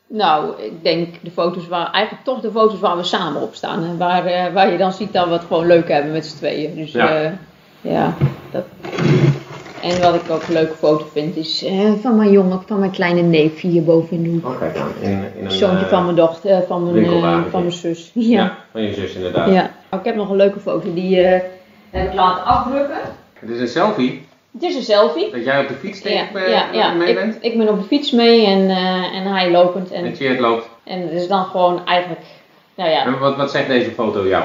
nou, 0.07 0.62
ik 0.62 0.83
denk 0.83 1.15
de 1.23 1.31
foto's 1.31 1.69
waar, 1.69 1.91
eigenlijk 1.93 2.25
toch 2.25 2.41
de 2.41 2.51
foto's 2.51 2.81
waar 2.81 2.97
we 2.97 3.03
samen 3.03 3.43
op 3.43 3.55
staan. 3.55 3.85
En 3.85 3.99
waar, 3.99 4.25
eh, 4.27 4.53
waar 4.53 4.71
je 4.73 4.79
dan 4.79 4.93
ziet 4.93 5.12
dat 5.12 5.27
we 5.27 5.33
het 5.33 5.45
gewoon 5.49 5.67
leuk 5.67 5.89
hebben 5.89 6.12
met 6.12 6.27
z'n 6.27 6.37
tweeën. 6.37 6.75
Dus 6.75 6.93
Ja. 6.93 7.12
ja, 7.21 7.33
ja 7.81 8.15
dat. 8.51 8.65
En 9.83 10.01
wat 10.01 10.15
ik 10.15 10.31
ook 10.31 10.43
een 10.43 10.53
leuke 10.53 10.75
foto 10.75 11.07
vind 11.12 11.37
is 11.37 11.64
eh, 11.64 11.93
van 12.02 12.17
mijn 12.17 12.31
jongen, 12.31 12.62
van 12.67 12.79
mijn 12.79 12.90
kleine 12.90 13.23
neefje 13.23 13.69
hier 13.69 13.85
boven 13.85 14.17
in 14.17 14.23
de 14.23 14.29
hoek. 14.29 14.45
Oh, 14.45 14.59
kijk 14.59 14.76
aan. 14.76 14.93
In, 15.00 15.11
in 15.11 15.45
een, 15.45 15.50
Zoontje 15.50 15.85
eh, 15.85 15.90
van 15.90 16.05
mijn 16.05 16.17
dochter, 16.17 16.50
eh, 16.50 16.59
van 16.67 16.93
mijn, 16.93 17.05
eh, 17.05 17.38
van 17.50 17.61
mijn 17.61 17.73
zus. 17.73 18.11
ja. 18.14 18.43
Ja. 18.43 18.57
van 18.73 18.83
je 18.83 18.95
zus 18.95 19.14
inderdaad. 19.14 19.52
ja. 19.52 19.71
Oh, 19.90 19.99
ik 19.99 20.04
heb 20.04 20.14
nog 20.14 20.30
een 20.30 20.37
leuke 20.37 20.61
foto, 20.61 20.94
die 20.94 21.20
eh, 21.23 21.40
heb 21.90 22.06
ik 22.09 22.14
laten 22.14 22.44
afdrukken. 22.44 22.99
Het 23.38 23.50
is 23.50 23.61
een 23.61 23.68
selfie 23.68 24.26
Het 24.52 24.62
is 24.62 24.75
een 24.75 24.82
selfie. 24.82 25.30
dat 25.32 25.44
jij 25.44 25.61
op 25.61 25.68
de 25.68 25.75
fiets 25.75 26.00
denk 26.00 26.16
Ja, 26.16 26.40
ik, 26.40 26.47
eh, 26.47 26.50
ja, 26.52 26.64
ja. 26.73 26.92
mee 26.92 27.09
Ik, 27.09 27.14
bent. 27.14 27.37
ik 27.40 27.59
ben 27.59 27.68
op 27.68 27.78
de 27.80 27.87
fiets 27.87 28.11
mee 28.11 28.47
en, 28.47 28.68
eh, 28.70 29.14
en 29.16 29.26
hij 29.32 29.50
lopend. 29.50 29.90
En 29.92 30.04
En 30.04 30.12
Tjeerd 30.12 30.38
loopt. 30.40 30.68
En 30.85 31.00
het 31.02 31.11
is 31.12 31.28
dan 31.28 31.44
gewoon 31.44 31.87
eigenlijk, 31.87 32.20
nou 32.75 32.90
ja, 32.90 33.04
En 33.04 33.18
wat, 33.18 33.37
wat 33.37 33.50
zegt 33.50 33.66
deze 33.68 33.90
foto 33.90 34.26
jou? 34.26 34.44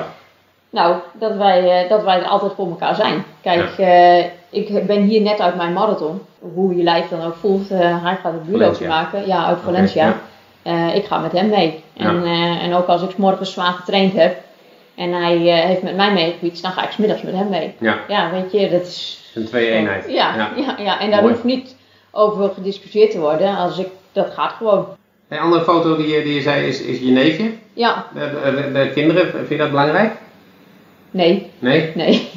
nou, 0.69 0.95
dat 1.13 1.35
wij, 1.35 1.83
eh, 1.83 1.89
dat 1.89 2.03
wij 2.03 2.17
er 2.19 2.25
altijd 2.27 2.53
voor 2.55 2.67
elkaar 2.67 2.95
zijn. 2.95 3.23
Kijk, 3.41 3.77
eh, 3.77 4.19
ik 4.49 4.85
ben 4.87 5.01
hier 5.01 5.21
net 5.21 5.39
uit 5.41 5.55
mijn 5.55 5.73
marathon. 5.73 6.21
Hoe 6.53 6.75
je 6.75 6.83
lijf 6.83 7.07
dan 7.09 7.23
ook 7.25 7.35
voelt, 7.35 7.71
eh, 7.71 8.03
hij 8.03 8.15
gaat 8.23 8.33
het 8.33 8.41
Valencia. 8.51 8.87
maken. 8.87 9.27
Ja, 9.27 9.45
uit 9.45 9.57
Valencia. 9.63 10.05
ja. 10.05 10.15
Eh, 10.63 10.95
ik 10.95 11.05
ga 11.05 11.17
met 11.17 11.31
hem 11.31 11.49
mee. 11.49 11.83
En, 11.97 12.23
eh, 12.23 12.63
en 12.63 12.73
ook 12.73 12.87
als 12.87 13.01
ik 13.01 13.09
's 13.09 13.15
morgens 13.15 13.53
zwaar 13.53 13.71
getraind 13.71 14.13
heb 14.13 14.37
en 14.95 15.11
hij 15.13 15.35
eh, 15.53 15.65
heeft 15.65 15.81
met 15.81 15.95
mij 15.95 16.13
meegefietst, 16.13 16.61
dan 16.63 16.71
ga 16.71 16.83
ik 16.83 16.91
's 16.91 16.97
middags 16.97 17.21
met 17.21 17.33
hem 17.33 17.49
mee. 17.49 17.73
Ja, 17.79 17.99
Ja, 18.07 18.31
weet 18.31 18.51
je, 18.51 18.69
dat 18.69 18.81
is... 18.81 19.21
een 19.35 19.45
twee-eenheid. 19.45 20.05
Ja, 20.07 20.35
ja. 20.35 20.51
Ja. 20.55 20.75
Ja, 20.83 20.99
en 20.99 21.11
daar 21.11 21.21
Mooi. 21.21 21.33
hoeft 21.33 21.45
niet 21.45 21.75
over 22.11 22.49
gediscussieerd 22.49 23.11
te 23.11 23.19
worden. 23.19 23.55
Als 23.57 23.77
ik, 23.77 23.87
dat 24.11 24.29
gaat 24.33 24.51
gewoon. 24.51 24.87
Een 25.29 25.39
andere 25.39 25.63
foto 25.63 25.95
die 25.97 26.07
je, 26.07 26.23
die 26.23 26.33
je 26.33 26.41
zei 26.41 26.67
is, 26.67 26.81
is 26.81 26.99
je 26.99 27.11
neefje. 27.11 27.51
Ja, 27.73 28.05
De, 28.13 28.19
de, 28.55 28.71
de 28.71 28.91
kinderen, 28.93 29.29
vind 29.31 29.49
je 29.49 29.57
dat 29.57 29.69
belangrijk? 29.69 30.13
nee, 31.11 31.51
Nee? 31.59 31.91
nee. 31.95 32.29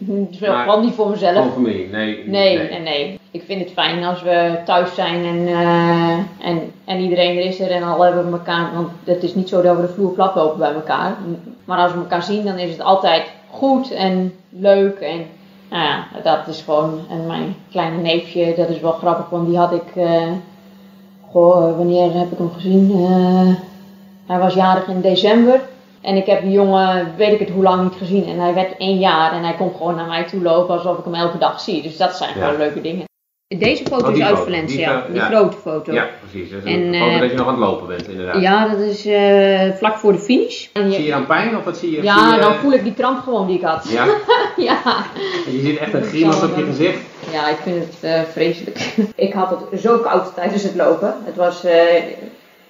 Vooral 0.38 0.80
niet 0.82 0.94
voor 0.94 1.10
mezelf. 1.10 1.36
Gewoon 1.36 1.52
familie? 1.52 1.88
Nee. 1.88 2.22
Nee, 2.26 2.58
nee, 2.58 2.80
nee. 2.80 3.18
Ik 3.36 3.42
vind 3.46 3.60
het 3.60 3.72
fijn 3.72 4.04
als 4.04 4.22
we 4.22 4.58
thuis 4.64 4.94
zijn 4.94 5.24
en, 5.24 5.46
eh, 5.46 6.48
en, 6.48 6.72
en 6.84 6.98
iedereen 7.00 7.36
er 7.36 7.44
is 7.44 7.60
er 7.60 7.70
en 7.70 7.82
al 7.82 8.00
hebben 8.00 8.24
we 8.26 8.30
elkaar. 8.32 8.70
Want 8.74 8.88
het 9.04 9.22
is 9.22 9.34
niet 9.34 9.48
zo 9.48 9.62
dat 9.62 9.76
we 9.76 9.82
de 9.82 9.92
vloer 9.92 10.12
plat 10.12 10.34
lopen 10.34 10.58
bij 10.58 10.72
elkaar. 10.72 11.16
Maar 11.64 11.78
als 11.78 11.92
we 11.92 11.98
elkaar 11.98 12.22
zien, 12.22 12.44
dan 12.44 12.58
is 12.58 12.70
het 12.70 12.80
altijd 12.80 13.22
goed 13.50 13.90
en 13.92 14.34
leuk. 14.48 14.98
En 14.98 15.26
nou 15.70 15.82
ja, 15.82 16.04
dat 16.22 16.46
is 16.46 16.62
gewoon. 16.62 17.00
En 17.10 17.26
mijn 17.26 17.56
kleine 17.70 17.96
neefje, 17.96 18.54
dat 18.56 18.68
is 18.68 18.80
wel 18.80 18.92
grappig, 18.92 19.28
want 19.30 19.46
die 19.48 19.56
had 19.58 19.72
ik. 19.72 20.04
goh, 21.30 21.76
wanneer 21.76 22.12
heb 22.12 22.32
ik 22.32 22.38
hem 22.38 22.50
gezien? 22.52 22.90
Eh, 22.90 23.54
hij 24.26 24.38
was 24.38 24.54
jarig 24.54 24.86
in 24.86 25.00
december. 25.00 25.60
En 26.00 26.16
ik 26.16 26.26
heb 26.26 26.42
die 26.42 26.50
jongen, 26.50 27.12
weet 27.16 27.32
ik 27.32 27.38
het 27.38 27.50
hoe 27.50 27.62
lang 27.62 27.82
niet 27.82 27.98
gezien. 27.98 28.26
En 28.26 28.38
hij 28.40 28.54
werd 28.54 28.76
één 28.76 28.98
jaar 28.98 29.32
en 29.32 29.42
hij 29.42 29.54
komt 29.54 29.76
gewoon 29.76 29.94
naar 29.94 30.06
mij 30.06 30.24
toe 30.24 30.42
lopen 30.42 30.74
alsof 30.74 30.98
ik 30.98 31.04
hem 31.04 31.14
elke 31.14 31.38
dag 31.38 31.60
zie. 31.60 31.82
Dus 31.82 31.96
dat 31.96 32.16
zijn 32.16 32.30
Ja. 32.38 32.44
gewoon 32.44 32.58
leuke 32.58 32.80
dingen. 32.80 33.04
Deze 33.48 33.84
foto 33.84 34.06
Oh, 34.08 34.16
is 34.16 34.22
uit 34.22 34.36
foto. 34.36 34.44
Valencia, 34.50 35.00
Die, 35.02 35.06
die, 35.12 35.20
ja. 35.20 35.26
grote 35.26 35.56
foto. 35.56 35.92
Ja, 35.92 36.08
precies. 36.30 36.50
Dat 36.50 36.64
is 36.64 36.72
En, 36.72 36.80
een 36.80 36.94
foto 36.94 37.10
eh, 37.14 37.20
dat 37.20 37.30
je 37.30 37.36
nog 37.36 37.46
aan 37.46 37.52
het 37.52 37.62
lopen 37.62 37.86
bent, 37.86 38.08
inderdaad. 38.08 38.40
Ja, 38.42 38.68
dat 38.68 38.78
is 38.78 39.06
eh, 39.06 39.72
vlak 39.76 39.96
voor 39.98 40.12
de 40.12 40.18
finish. 40.18 40.66
En 40.72 40.92
Zie 40.92 41.04
je- 41.04 41.10
dan 41.10 41.26
pijn 41.26 41.56
of 41.56 41.64
wat 41.64 41.76
zie 41.76 41.88
je? 41.90 41.94
zie 41.96 42.04
ja, 42.04 42.34
je- 42.34 42.40
dan 42.40 42.54
voel 42.54 42.72
ik 42.72 42.82
die 42.82 42.94
kramp 42.94 43.22
gewoon 43.22 43.46
die 43.46 43.56
ik 43.56 43.64
had. 43.64 43.88
Ja, 43.88 44.04
ja. 44.56 44.78
je 45.50 45.60
ziet 45.62 45.78
echt 45.78 45.94
een 45.94 46.02
grimas 46.02 46.42
op 46.42 46.56
je 46.56 46.64
gezicht. 46.64 46.98
Ja, 47.32 47.48
ik 47.48 47.56
vind 47.62 47.84
het 47.84 47.96
eh, 48.00 48.20
vreselijk. 48.32 48.94
ik 49.26 49.32
had 49.32 49.50
het 49.70 49.80
zo 49.80 49.98
koud 49.98 50.34
tijdens 50.34 50.62
het 50.62 50.74
lopen. 50.74 51.14
Het 51.24 51.36
was, 51.36 51.64
eh, 51.64 52.02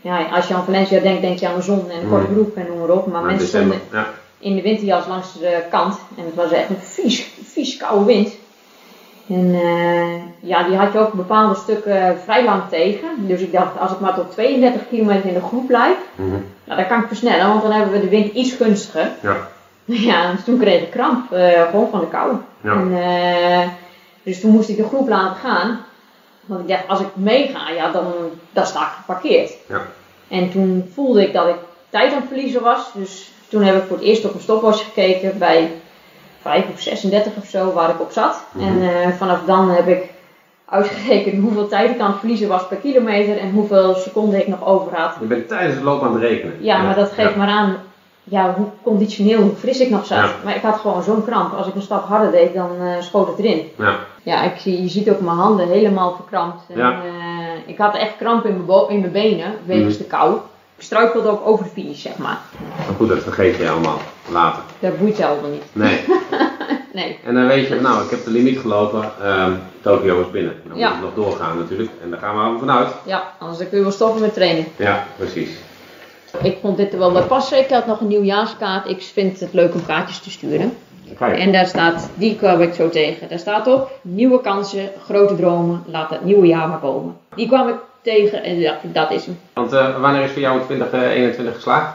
ja, 0.00 0.26
als 0.33 0.49
je 0.49 0.54
aan 0.54 0.64
Valencia 0.64 1.00
denkt, 1.00 1.21
denk 1.23 1.38
je 1.38 1.49
aan 1.49 1.56
de 1.56 1.62
zon 1.62 1.90
en 1.90 2.02
een 2.02 2.09
korte 2.09 2.26
broek 2.33 2.56
en 2.56 2.66
noem 2.68 2.78
maar 2.78 2.88
op. 2.97 3.06
Maar 3.06 3.21
Maar 3.21 3.30
mensen 3.30 3.49
stonden 3.49 3.80
ja. 3.92 4.06
in 4.38 4.56
de 4.56 4.62
winterjas 4.62 5.06
langs 5.06 5.38
de 5.38 5.62
kant 5.71 5.99
en 6.16 6.25
het 6.25 6.35
was 6.35 6.50
echt 6.52 6.68
een 6.68 6.80
vies, 6.80 7.26
vies 7.45 7.76
koude 7.76 8.04
wind. 8.04 8.33
En 9.28 9.54
eh, 9.54 10.49
ja, 10.49 10.62
die 10.62 10.76
had 10.76 10.92
je 10.92 10.99
ook 10.99 11.12
bepaalde 11.12 11.54
stukken 11.54 12.18
vrij 12.25 12.45
lang 12.45 12.62
tegen. 12.71 13.09
Dus 13.16 13.40
ik 13.40 13.52
dacht, 13.52 13.78
als 13.78 13.92
ik 13.92 14.00
maar 14.00 14.14
tot 14.14 14.30
32 14.30 14.88
kilometer 14.88 15.28
in 15.28 15.35
de 15.35 15.40
groep 15.40 15.66
blijf, 15.66 15.97
nou, 16.64 16.80
dan 16.80 16.87
kan 16.87 17.00
ik 17.00 17.06
versnellen, 17.06 17.49
want 17.49 17.62
dan 17.62 17.73
hebben 17.73 17.92
we 17.92 18.00
de 18.00 18.09
wind 18.09 18.33
iets 18.33 18.52
gunstiger. 18.52 19.11
Ja. 19.23 19.37
Ja, 20.09 20.33
dus 20.33 20.45
toen 20.45 20.59
kreeg 20.59 20.83
ik 20.83 20.90
kramp, 20.90 21.33
eh, 21.33 21.62
gewoon 21.62 21.90
van 21.90 22.00
de 22.00 22.09
kou. 22.09 22.37
Ja. 22.61 22.73
En, 22.73 23.02
eh, 23.02 23.68
dus 24.23 24.40
toen 24.40 24.50
moest 24.50 24.68
ik 24.68 24.76
de 24.76 24.85
groep 24.85 25.09
laten 25.09 25.37
gaan. 25.37 25.85
Want 26.47 26.61
ik 26.61 26.68
dacht, 26.68 26.88
als 26.88 27.00
ik 27.00 27.06
meega, 27.12 27.71
ja, 27.71 27.90
dan, 27.90 28.04
dan 28.52 28.66
sta 28.66 28.80
ik 28.80 28.92
geparkeerd. 28.97 29.52
Ja. 29.68 29.80
En 30.28 30.50
toen 30.50 30.90
voelde 30.95 31.23
ik 31.23 31.33
dat 31.33 31.49
ik 31.49 31.56
tijd 31.90 32.12
aan 32.12 32.18
het 32.18 32.28
verliezen 32.28 32.62
was. 32.62 32.90
Dus 32.95 33.30
toen 33.49 33.62
heb 33.62 33.76
ik 33.76 33.88
voor 33.88 33.97
het 33.97 34.06
eerst 34.06 34.25
op 34.25 34.35
een 34.35 34.40
stopwatch 34.40 34.85
gekeken 34.85 35.38
bij 35.38 35.71
5 36.47 36.65
of 36.73 36.81
36 36.81 37.33
of 37.37 37.47
zo, 37.47 37.73
waar 37.73 37.91
ik 37.91 38.00
op 38.00 38.11
zat. 38.11 38.45
Mhm. 38.53 38.67
En 38.67 38.83
eh, 38.83 39.09
vanaf 39.19 39.38
dan 39.47 39.71
heb 39.71 39.88
ik 39.88 40.03
uitgerekend 40.69 41.43
hoeveel 41.43 41.69
tijd 41.69 41.91
ik 41.91 42.00
aan 42.00 42.11
het 42.11 42.19
verliezen 42.19 42.49
was 42.49 42.67
per 42.67 42.76
kilometer 42.76 43.38
en 43.38 43.50
hoeveel 43.50 43.95
seconden 43.95 44.41
ik 44.41 44.49
nog 44.49 44.65
over 44.67 44.95
had. 44.97 45.15
Je 45.21 45.26
bent 45.26 45.49
tijdens 45.49 45.75
het 45.75 45.85
lopen 45.85 46.07
aan 46.07 46.12
het 46.15 46.23
rekenen. 46.23 46.55
Ja, 46.61 46.83
maar 46.83 46.95
dat 46.95 47.11
geeft 47.12 47.31
ja. 47.31 47.37
maar 47.37 47.49
aan 47.49 47.76
ja, 48.25 48.55
hoe 48.57 48.67
conditioneel, 48.83 49.41
hoe 49.41 49.55
fris 49.55 49.81
ik 49.81 49.91
nog 49.91 50.07
zat. 50.07 50.19
Ja. 50.19 50.31
Maar 50.45 50.57
ik 50.57 50.62
had 50.62 50.76
gewoon 50.79 51.03
zo'n 51.03 51.25
kramp. 51.25 51.53
Als 51.55 51.67
ik 51.67 51.75
een 51.75 51.83
stap 51.83 52.05
harder 52.05 52.31
deed, 52.31 52.55
dan 52.55 52.71
eh, 52.81 52.87
schoot 53.00 53.26
het 53.29 53.38
erin. 53.38 53.71
Ja. 53.79 53.95
Ja, 54.23 54.43
ik 54.43 54.57
zie, 54.59 54.83
je 54.83 54.88
ziet 54.88 55.11
ook 55.11 55.21
mijn 55.21 55.37
handen 55.37 55.69
helemaal 55.69 56.15
verkrampt. 56.15 56.62
En, 56.69 56.79
Ja. 56.79 56.91
eh, 56.93 56.99
ik 57.67 57.79
had 57.79 57.97
echt 57.97 58.17
kramp 58.17 58.45
in 58.45 58.53
mijn, 58.53 58.65
bo- 58.67 58.87
in 58.87 59.00
mijn 59.00 59.12
benen, 59.12 59.55
wegens 59.65 59.95
Mhm. 59.95 60.03
de 60.03 60.09
kou. 60.09 60.37
Ik 60.76 60.83
struikelde 60.83 61.28
ook 61.28 61.47
over 61.47 61.64
de 61.64 61.71
finish, 61.71 62.02
zeg 62.02 62.16
maar. 62.18 62.38
Maar 62.87 62.97
goed, 62.97 63.09
dat 63.09 63.23
vergeet 63.23 63.56
je 63.56 63.68
allemaal 63.71 63.99
later. 64.30 64.62
Dat 64.78 64.99
boeit 64.99 65.16
je 65.16 65.26
allemaal 65.26 65.50
niet. 65.50 65.64
Nee. 65.73 66.00
Nee. 66.92 67.18
En 67.25 67.35
dan 67.35 67.47
weet 67.47 67.66
je, 67.68 67.80
nou, 67.80 68.04
ik 68.04 68.11
heb 68.11 68.25
de 68.25 68.30
limiet 68.30 68.59
gelopen. 68.59 69.11
ehm 69.23 69.52
Tokio 69.80 70.21
is 70.21 70.30
binnen. 70.30 70.54
Dan 70.68 70.78
Ja. 70.78 70.88
moet 70.95 70.97
het 71.06 71.16
nog 71.16 71.25
doorgaan 71.26 71.59
natuurlijk. 71.59 71.90
En 72.02 72.11
daar 72.11 72.18
gaan 72.18 72.35
we 72.35 72.40
allemaal 72.40 72.59
vanuit. 72.59 72.88
Ja, 73.04 73.33
anders 73.38 73.68
kun 73.68 73.76
je 73.78 73.83
wel 73.83 73.92
stoppen 73.92 74.21
met 74.21 74.35
trainen. 74.35 74.64
Ja, 74.76 75.04
precies. 75.16 75.50
Ik 76.42 76.59
vond 76.61 76.76
dit 76.76 76.92
er 76.92 76.99
wel 76.99 77.12
bij 77.12 77.23
passen. 77.23 77.59
Ik 77.59 77.71
had 77.71 77.87
nog 77.87 78.00
een 78.00 78.06
nieuwjaarskaart. 78.09 78.88
Ik 78.88 79.02
vind 79.02 79.40
het 79.40 79.52
leuk 79.52 79.75
om 79.75 79.87
kaartjes 79.87 80.18
te 80.18 80.30
sturen. 80.30 80.76
Kijk. 81.18 81.38
En 81.38 81.52
daar 81.52 81.66
staat, 81.66 82.09
die 82.14 82.37
kwam 82.37 82.61
ik 82.61 82.75
zo 82.75 82.88
tegen. 82.88 83.28
Daar 83.28 83.38
staat 83.38 83.66
op, 83.66 83.90
nieuwe 84.02 84.40
kansen, 84.40 84.90
grote 85.04 85.35
dromen, 85.37 85.85
laat 85.87 86.11
het 86.11 86.25
nieuwe 86.25 86.47
jaar 86.47 86.68
maar 86.68 86.78
komen. 86.78 87.16
Die 87.35 87.47
kwam 87.49 87.68
ik 87.68 87.76
tegen 88.07 88.43
en 88.43 88.59
ja, 88.59 88.79
dat 88.83 89.11
is 89.11 89.27
hem. 89.27 89.39
Want 89.53 89.73
eh, 89.73 90.01
wanneer 90.01 90.23
is 90.23 90.31
voor 90.31 90.41
jou 90.41 90.61
2021 90.65 91.55
geslaagd? 91.55 91.95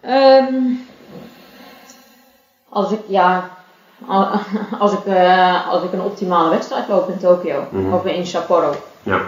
Ehm, 0.00 0.54
als 2.68 2.90
ik, 2.90 2.98
ja, 3.06 3.50
al- 4.06 4.28
als 4.78 4.92
ik, 4.92 5.04
eh, 5.06 5.68
als 5.68 5.82
ik 5.82 5.92
een 5.92 6.00
optimale 6.00 6.50
wedstrijd 6.50 6.88
loop 6.88 7.08
in 7.08 7.18
Tokio 7.18 7.64
Mhm. 7.70 7.92
of 7.94 8.04
in 8.04 8.26
Sapporo. 8.26 8.74
Ja. 9.02 9.20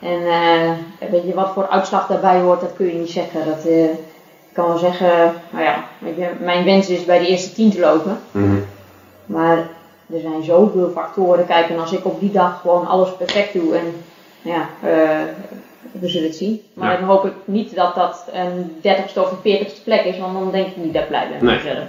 En 0.00 0.26
eh, 0.26 0.70
weet 1.10 1.22
je, 1.26 1.34
wat 1.34 1.50
voor 1.54 1.68
uitslag 1.68 2.06
daarbij 2.06 2.40
hoort, 2.40 2.60
dat 2.60 2.72
kun 2.76 2.86
je 2.86 2.92
niet 2.92 3.10
zeggen. 3.10 3.46
Dat, 3.46 3.64
eh, 3.64 3.84
ik 4.48 4.56
kan 4.56 4.68
wel 4.68 4.78
zeggen, 4.78 5.34
nou 5.50 5.64
ja, 5.64 5.84
weet 5.98 6.16
je, 6.16 6.28
mijn 6.40 6.64
wens 6.64 6.88
is 6.88 7.04
bij 7.04 7.18
de 7.18 7.26
eerste 7.26 7.52
tien 7.52 7.70
te 7.70 7.80
lopen. 7.80 8.18
Mhm. 8.30 8.56
Maar 9.26 9.56
er 10.14 10.20
zijn 10.20 10.42
zoveel 10.42 10.90
factoren. 10.94 11.46
Kijk, 11.46 11.68
en 11.68 11.78
als 11.80 11.92
ik 11.92 12.04
op 12.04 12.20
die 12.20 12.32
dag 12.32 12.60
gewoon 12.60 12.86
alles 12.86 13.16
perfect 13.16 13.52
doe 13.52 13.76
en 13.76 14.02
ja, 14.42 14.68
eh, 14.82 15.20
we 15.92 16.08
zullen 16.08 16.26
het 16.28 16.36
zien. 16.36 16.60
Maar 16.74 16.92
Ja. 16.92 16.98
dan 16.98 17.08
hoop 17.08 17.24
ik 17.24 17.32
niet 17.44 17.74
dat 17.74 17.94
dat 17.94 18.28
een 18.32 18.72
30ste 18.80 19.20
of 19.22 19.30
een 19.30 19.36
40ste 19.42 19.82
plek 19.84 20.04
is, 20.04 20.18
want 20.18 20.32
dan 20.32 20.50
denk 20.50 20.66
ik 20.66 20.76
niet 20.76 20.92
dat 20.92 21.02
ik 21.02 21.08
blij 21.08 21.28
ben 21.28 21.44
Nee. 21.46 21.56
mezelf. 21.56 21.86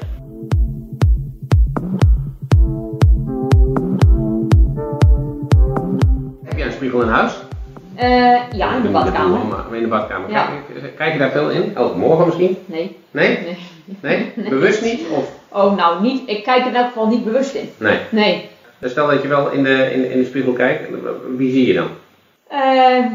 Heb 6.43 6.57
jij 6.57 6.65
een 6.65 6.71
spiegel 6.71 7.01
in 7.01 7.07
huis? 7.07 7.33
Eh, 7.95 8.37
ja, 8.57 8.75
in 8.75 8.81
de 8.81 8.89
badkamer. 8.89 9.39
In 9.73 9.81
de 9.81 9.87
badkamer. 9.87 10.29
Ja. 10.31 10.49
Kijk, 10.81 10.95
kijk 10.95 11.13
je 11.13 11.19
daar 11.19 11.31
veel 11.31 11.49
in? 11.49 11.77
Oh, 11.79 11.95
morgen 11.95 12.25
misschien? 12.25 12.57
Nee, 12.65 12.97
Nee? 13.11 13.37
nee. 13.37 13.57
Nee? 14.35 14.49
Bewust 14.49 14.81
niet? 14.83 15.01
Of? 15.15 15.31
Oh, 15.49 15.75
nou, 15.75 16.01
niet, 16.01 16.21
ik 16.29 16.43
kijk 16.43 16.61
er 16.61 16.67
in 16.67 16.75
elk 16.75 16.85
geval 16.87 17.07
niet 17.07 17.23
bewust 17.23 17.53
in. 17.55 17.69
Nee. 17.77 17.97
Nee. 18.09 18.49
Dus 18.79 18.91
stel 18.91 19.07
dat 19.07 19.21
je 19.21 19.27
wel 19.27 19.51
in 19.51 19.63
de, 19.63 19.89
in, 19.93 20.11
in 20.11 20.19
de 20.19 20.25
spiegel 20.25 20.53
kijkt, 20.53 20.89
wie 21.37 21.51
zie 21.51 21.67
je 21.67 21.73
dan? 21.73 21.87
Eh, 22.51 23.05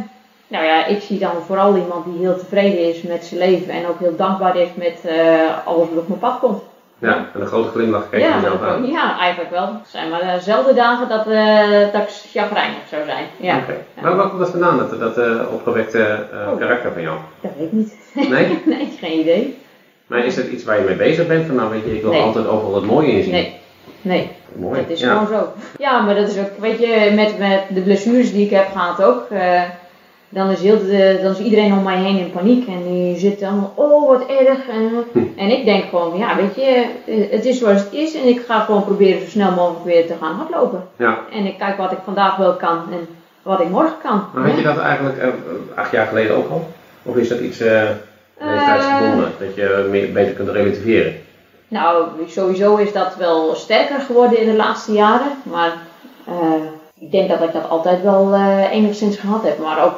nou 0.48 0.64
ja, 0.64 0.86
ik 0.86 1.02
zie 1.02 1.18
dan 1.18 1.32
vooral 1.46 1.76
iemand 1.76 2.04
die 2.04 2.18
heel 2.18 2.38
tevreden 2.38 2.88
is 2.94 3.02
met 3.02 3.24
zijn 3.24 3.40
leven 3.40 3.72
en 3.72 3.86
ook 3.86 3.98
heel 3.98 4.16
dankbaar 4.16 4.56
is 4.56 4.68
met 4.74 5.00
eh, 5.04 5.66
alles 5.66 5.88
wat 5.88 5.98
op 5.98 6.08
mijn 6.08 6.20
pad 6.20 6.38
komt. 6.38 6.62
Ja, 6.98 7.26
en 7.34 7.40
een 7.40 7.46
grote 7.46 7.68
glimlach 7.68 8.08
kijk 8.10 8.22
je 8.22 8.28
Ja, 8.28 8.34
jezelf 8.34 8.60
dat- 8.60 8.68
aan. 8.68 8.86
ja, 8.86 9.18
eigenlijk 9.18 9.50
wel. 9.50 9.66
Het 9.66 9.88
zijn 9.88 10.10
maar 10.10 10.20
eh, 10.20 10.38
zelden 10.40 10.74
dagen 10.74 11.08
dat, 11.08 11.26
eh 11.26 11.92
dat 11.92 12.02
ik 12.02 12.08
chagrijnig 12.08 12.78
zou 12.88 13.04
zijn. 13.04 13.24
Ja. 13.36 13.56
Oké. 13.56 13.72
Ja. 13.94 14.02
Maar 14.02 14.16
waar 14.16 14.28
komt 14.28 14.40
dat 14.40 14.50
vandaan, 14.50 14.78
dat, 14.78 15.00
dat 15.00 15.18
eh, 15.18 15.40
opgewekte 15.52 16.02
eh, 16.32 16.52
Oh. 16.52 16.58
karakter 16.58 16.92
van 16.92 17.02
jou? 17.02 17.16
Dat 17.40 17.50
weet 17.58 17.66
ik 17.66 17.72
niet. 17.72 17.94
Nee? 18.30 18.62
nee, 18.64 18.96
geen 19.00 19.18
idee. 19.20 19.58
Maar 20.06 20.24
is 20.24 20.36
het 20.36 20.46
iets 20.48 20.64
waar 20.64 20.78
je 20.78 20.84
mee 20.84 20.96
bezig 20.96 21.26
bent? 21.26 21.46
Van 21.46 21.54
nou 21.54 21.70
weet 21.70 21.84
je, 21.84 21.94
ik 21.96 22.02
wil 22.02 22.10
Nee. 22.10 22.22
altijd 22.22 22.46
overal 22.46 22.74
het 22.74 22.84
mooie 22.86 23.12
in 23.12 23.22
zien. 23.22 23.32
Nee, 23.32 23.56
nee. 24.02 24.30
Mooi. 24.52 24.80
Dat 24.80 24.90
is 24.90 25.00
ja. 25.00 25.12
gewoon 25.12 25.26
zo. 25.38 25.52
Ja, 25.78 26.00
maar 26.00 26.14
dat 26.14 26.28
is 26.28 26.38
ook, 26.38 26.50
weet 26.60 26.78
je, 26.78 27.12
met, 27.14 27.38
met 27.38 27.60
de 27.74 27.80
blessures 27.80 28.32
die 28.32 28.44
ik 28.44 28.50
heb 28.50 28.66
gehad 28.72 29.02
ook. 29.02 29.26
eh, 29.30 29.62
dan, 30.28 30.50
is 30.50 30.60
heel 30.60 30.78
de, 30.78 31.18
dan 31.22 31.32
is 31.32 31.38
iedereen 31.38 31.72
om 31.72 31.82
mij 31.82 31.96
heen 31.96 32.18
in 32.18 32.30
paniek. 32.30 32.68
En 32.68 32.82
die 32.92 33.18
zitten 33.18 33.48
allemaal, 33.48 33.72
oh 33.74 34.08
wat 34.08 34.26
erg. 34.26 34.68
En, 34.68 34.90
Hm. 35.12 35.18
en 35.36 35.50
ik 35.50 35.64
denk 35.64 35.84
gewoon, 35.88 36.18
ja 36.18 36.36
weet 36.36 36.54
je, 36.54 36.84
eh, 37.06 37.30
het 37.30 37.44
is 37.44 37.58
zoals 37.58 37.80
het 37.80 37.92
is. 37.92 38.14
En 38.14 38.28
ik 38.28 38.40
ga 38.46 38.60
gewoon 38.60 38.84
proberen 38.84 39.20
zo 39.20 39.26
snel 39.28 39.50
mogelijk 39.52 39.84
weer 39.84 40.06
te 40.06 40.14
gaan 40.20 40.34
hardlopen. 40.34 40.88
Ja. 40.96 41.18
En 41.32 41.46
ik 41.46 41.58
kijk 41.58 41.76
wat 41.76 41.92
ik 41.92 41.98
vandaag 42.04 42.36
wel 42.36 42.52
kan 42.54 42.78
en 42.92 43.06
wat 43.42 43.60
ik 43.60 43.68
morgen 43.68 43.96
kan. 44.02 44.24
Maar 44.34 44.48
had 44.48 44.56
je 44.58 44.62
dat 44.64 44.78
eigenlijk 44.78 45.18
eh, 45.18 45.28
acht 45.74 45.90
jaar 45.92 46.06
geleden 46.06 46.36
ook 46.36 46.50
al? 46.50 46.68
Of 47.02 47.16
is 47.16 47.28
dat 47.28 47.38
iets 47.40 47.58
leeftijdsgebonden, 48.38 49.32
dat 49.38 49.54
je 49.54 49.86
meer, 49.90 50.12
beter 50.12 50.32
kunt 50.32 50.48
relativeren? 50.48 51.14
Nou, 51.68 52.04
sowieso 52.28 52.76
is 52.76 52.92
dat 52.92 53.14
wel 53.16 53.54
sterker 53.54 54.00
geworden 54.00 54.38
in 54.40 54.50
de 54.50 54.56
laatste 54.56 54.92
jaren. 54.92 55.30
Maar 55.42 55.72
eh, 56.26 56.34
ik 56.98 57.10
denk 57.10 57.28
dat 57.28 57.40
ik 57.42 57.52
dat 57.52 57.68
altijd 57.68 58.02
wel 58.02 58.32
eh, 58.34 58.72
enigszins 58.72 59.16
gehad 59.16 59.42
heb. 59.42 59.58
Maar 59.58 59.84
ook 59.84 59.94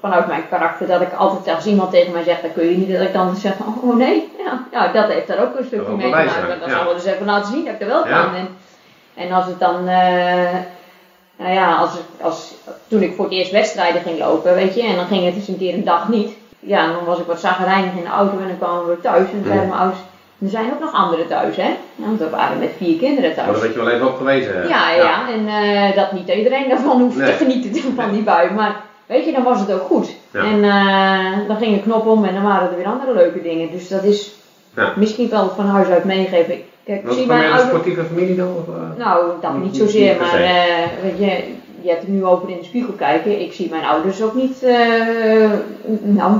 vanuit 0.00 0.26
mijn 0.26 0.48
karakter 0.48 0.86
dat 0.86 1.00
ik 1.00 1.12
altijd 1.12 1.56
als 1.56 1.66
iemand 1.66 1.90
tegen 1.90 2.12
mij 2.12 2.22
zegt, 2.22 2.42
dat 2.42 2.52
kun 2.52 2.70
je 2.70 2.76
niet, 2.76 2.92
dat 2.92 3.00
ik 3.00 3.12
dan 3.12 3.36
zeg, 3.36 3.52
oh, 3.66 3.84
oh 3.88 3.96
nee. 3.96 4.32
Ja, 4.44 4.64
ja, 4.72 4.92
dat 4.92 5.08
heeft 5.08 5.26
daar 5.26 5.42
ook 5.42 5.58
een 5.58 5.64
stukje 5.64 5.86
wel 5.86 5.96
mee 5.96 6.10
te 6.10 6.16
maken. 6.16 6.60
Dan 6.60 6.68
ja. 6.70 6.76
zal 6.76 6.88
we 6.88 6.94
dus 6.94 7.04
even 7.04 7.26
laten 7.26 7.52
zien 7.52 7.64
dat 7.64 7.74
ik 7.74 7.80
er 7.80 7.86
wel 7.86 8.08
Ja. 8.08 8.22
kan. 8.22 8.34
En, 8.34 8.48
en 9.14 9.32
als 9.32 9.46
het 9.46 9.58
dan, 9.60 9.88
eh, 9.88 10.54
nou 11.36 11.52
ja, 11.52 11.76
als, 11.76 11.94
ik- 11.94 12.22
als, 12.24 12.54
toen 12.88 13.02
ik 13.02 13.14
voor 13.14 13.24
het 13.24 13.34
eerst 13.34 13.50
wedstrijden 13.50 14.02
ging 14.02 14.18
lopen, 14.18 14.54
weet 14.54 14.74
je, 14.74 14.82
en 14.82 14.96
dan 14.96 15.06
ging 15.06 15.24
het 15.24 15.34
eens 15.34 15.48
een 15.48 15.58
keer 15.58 15.74
een 15.74 15.84
dag 15.84 16.08
niet. 16.08 16.30
Ja, 16.60 16.86
dan 16.86 17.04
was 17.04 17.18
ik 17.18 17.26
wat 17.26 17.40
zagrijnig 17.40 17.92
in 17.94 18.02
de 18.02 18.08
auto 18.10 18.38
en 18.38 18.46
dan 18.48 18.58
kwamen 18.58 18.88
we 18.88 19.00
thuis 19.00 19.28
en 19.30 19.34
dan 19.34 19.44
zeiden 19.44 19.62
Mm. 19.64 19.68
mijn 19.68 19.80
ouders, 19.80 20.00
er 20.42 20.48
zijn 20.48 20.72
ook 20.72 20.80
nog 20.80 20.92
anderen 20.94 21.26
thuis, 21.26 21.56
hè? 21.56 21.70
Want 21.96 22.18
we 22.18 22.30
waren 22.30 22.58
met 22.58 22.70
vier 22.76 22.98
kinderen 22.98 23.32
Maar 23.36 23.44
thuis. 23.44 23.52
dat 23.52 23.60
had 23.66 23.74
je 23.74 23.84
wel 23.84 23.90
even 23.90 24.06
op 24.06 24.16
gewezen. 24.16 24.62
eh. 24.62 24.68
Ja, 24.68 24.90
ja, 24.90 25.30
en 25.32 25.48
eh, 25.48 25.96
dat 25.96 26.12
niet 26.12 26.28
iedereen 26.28 26.68
daarvan 26.68 27.00
hoeft 27.00 27.16
Nee. 27.16 27.26
te 27.36 27.44
genieten 27.44 27.92
van 27.94 28.12
die 28.12 28.22
bui. 28.22 28.50
Maar 28.50 28.76
weet 29.06 29.24
je, 29.24 29.32
dan 29.32 29.42
was 29.42 29.60
het 29.60 29.72
ook 29.72 29.86
goed. 29.86 30.10
Ja. 30.32 30.40
En 30.40 30.64
eh, 30.64 31.48
dan 31.48 31.56
ging 31.56 31.74
de 31.76 31.82
knop 31.82 32.06
om 32.06 32.24
en 32.24 32.34
dan 32.34 32.42
waren 32.42 32.70
er 32.70 32.76
weer 32.76 32.86
andere 32.86 33.12
leuke 33.14 33.42
dingen. 33.42 33.70
Dus 33.70 33.88
dat 33.88 34.02
is 34.04 34.32
Ja. 34.76 34.92
misschien 34.96 35.28
wel 35.28 35.48
van 35.56 35.66
huis 35.66 35.88
uit 35.88 36.04
meegeven. 36.04 36.54
Ik 36.84 37.00
Was 37.04 37.14
zie 37.16 37.32
het 37.32 37.42
van 37.42 37.58
een 37.60 37.66
sportieve 37.66 38.04
familie 38.04 38.36
dan? 38.36 38.48
Of, 38.48 38.74
eh? 38.74 39.04
Nou, 39.04 39.26
dat 39.40 39.58
Niet- 39.62 39.76
zozeer, 39.76 40.16
maar 40.20 40.38
weet 41.02 41.18
je, 41.18 41.42
je 41.80 41.88
hebt 41.88 42.00
het 42.00 42.08
nu 42.10 42.24
over 42.24 42.50
in 42.50 42.58
de 42.58 42.64
spiegel 42.64 42.92
kijken. 42.92 43.40
Ik 43.40 43.52
zie 43.52 43.70
mijn 43.70 43.84
ouders 43.84 44.22
ook 44.22 44.34
niet, 44.34 44.62
nou, 46.02 46.32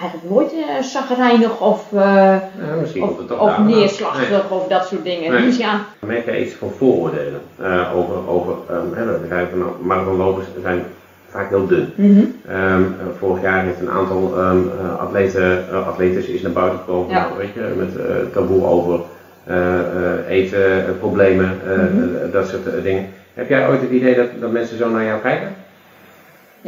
eigenlijk 0.00 0.30
nooit 0.30 0.52
eh 0.52 0.82
zagrijnig 0.82 1.60
of, 1.60 1.92
eh, 1.92 2.00
Ja, 2.00 2.74
misschien 2.80 3.02
of, 3.38 3.58
neerslachtig 3.58 4.30
Nee. 4.30 4.40
of 4.50 4.66
dat 4.68 4.86
soort 4.86 5.04
dingen. 5.04 5.32
Nee. 5.32 5.42
Dus 5.44 5.56
ja, 5.56 5.80
Merk 6.06 6.24
jij 6.24 6.42
iets 6.44 6.54
van 6.54 6.70
vooroordelen 6.78 7.40
eh, 7.56 7.96
over, 7.96 8.28
over 8.28 8.54
ehm, 8.70 8.94
hè, 8.94 9.12
we 9.12 9.18
begrijpen 9.20 9.58
van 9.60 9.86
marathonlopers 9.86 10.46
zijn 10.62 10.82
vaak 11.28 11.48
heel 11.48 11.66
dun. 11.66 11.92
Mhm. 11.94 12.24
Ehm, 12.48 12.82
eh, 12.82 12.88
vorig 13.18 13.42
jaar 13.42 13.64
heeft 13.64 13.80
een 13.80 13.90
aantal 13.90 14.32
ehm 14.38 14.56
eh, 14.56 14.98
atleten, 15.00 15.64
uh, 15.72 15.86
atletes 15.88 16.26
is 16.26 16.42
naar 16.42 16.52
buiten 16.52 16.78
gekomen, 16.78 17.10
Ja. 17.10 17.28
weet 17.38 17.52
je, 17.54 17.60
met 17.76 17.96
eh, 17.96 18.14
taboe 18.32 18.64
over 18.66 19.00
eh, 19.44 19.78
eh, 19.78 20.28
eten, 20.28 20.96
problemen, 20.98 21.60
eh, 21.66 21.76
Mhm. 21.76 22.30
dat 22.32 22.48
soort 22.48 22.82
dingen. 22.82 23.06
Heb 23.34 23.48
jij 23.48 23.68
ooit 23.68 23.80
het 23.80 23.90
idee 23.90 24.14
dat, 24.16 24.26
dat 24.40 24.50
mensen 24.50 24.78
zo 24.78 24.88
naar 24.90 25.04
jou 25.04 25.20
kijken? 25.20 25.54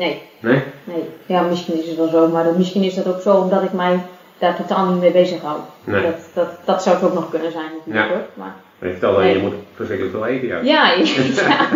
Nee, 0.00 0.22
Nee? 0.40 0.62
nee. 0.84 1.04
Ja, 1.26 1.40
misschien 1.42 1.78
is 1.82 1.86
het 1.88 1.96
wel 1.96 2.08
zo, 2.08 2.28
maar 2.28 2.44
misschien 2.56 2.82
is 2.82 2.94
dat 2.94 3.06
ook 3.08 3.20
zo 3.20 3.36
omdat 3.36 3.62
ik 3.62 3.72
mij 3.72 3.98
daar 4.38 4.56
totaal 4.56 4.86
niet 4.86 5.00
mee 5.00 5.10
bezig 5.10 5.40
hou. 5.42 5.58
Nee. 5.84 6.02
Dat, 6.02 6.14
dat, 6.34 6.48
dat 6.64 6.82
zou 6.82 6.96
het 6.96 7.04
ook 7.04 7.14
nog 7.14 7.30
kunnen 7.30 7.52
zijn 7.52 7.64
natuurlijk 7.78 8.08
Ja. 8.08 8.14
hoor. 8.14 8.24
Maar, 8.34 8.54
Maar 8.78 8.88
je 8.88 8.94
vertelde, 8.94 9.22
Nee. 9.22 9.36
je 9.36 9.42
moet 9.42 9.54
verschrikkelijk 9.74 10.16
veel 10.16 10.26
eten 10.26 10.48
ja, 10.48 10.60
ja, 10.64 10.82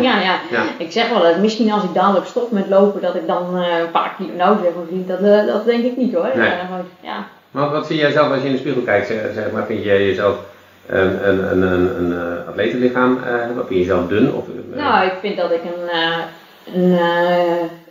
ja, 0.00 0.20
ja. 0.20 0.38
Ja. 0.50 0.62
Ik 0.78 0.92
zeg 0.92 1.08
wel 1.10 1.22
dat 1.22 1.38
misschien 1.38 1.72
als 1.72 1.82
ik 1.82 1.94
dadelijk 1.94 2.26
stop 2.26 2.50
met 2.52 2.68
lopen, 2.68 3.00
dat 3.00 3.14
ik 3.14 3.26
dan 3.26 3.58
eh, 3.58 3.78
een 3.78 3.90
paar 3.90 4.14
kilo 4.18 4.30
nou 4.36 4.56
zeg 4.62 4.74
mijn 4.74 4.86
vriend. 4.86 5.08
Dat, 5.08 5.18
eh, 5.20 5.46
dat 5.46 5.64
denk 5.64 5.84
ik 5.84 5.96
niet 5.96 6.14
hoor. 6.14 6.30
Nee. 6.34 6.50
Ja. 7.00 7.26
Maar 7.50 7.70
wat 7.70 7.86
zie 7.86 7.96
jij 7.96 8.10
zelf 8.10 8.32
als 8.32 8.40
je 8.40 8.46
in 8.46 8.52
de 8.52 8.58
spiegel 8.58 8.82
kijkt? 8.82 9.06
Zeg, 9.06 9.50
maar, 9.52 9.66
vind 9.66 9.84
jij 9.84 10.06
jezelf 10.06 10.36
een, 10.86 11.28
een, 11.28 11.50
een, 11.50 11.62
een, 11.62 11.96
een 11.98 12.12
eh, 12.12 12.48
atletenlichaam? 12.48 13.16
Of 13.16 13.54
vind 13.56 13.68
je 13.68 13.78
jezelf 13.78 14.06
dun? 14.08 14.32
Of, 14.34 14.44
Nou, 14.74 15.06
ik 15.06 15.12
vind 15.20 15.36
dat 15.36 15.50
ik 15.50 15.60
een, 15.64 15.90
een, 16.74 16.98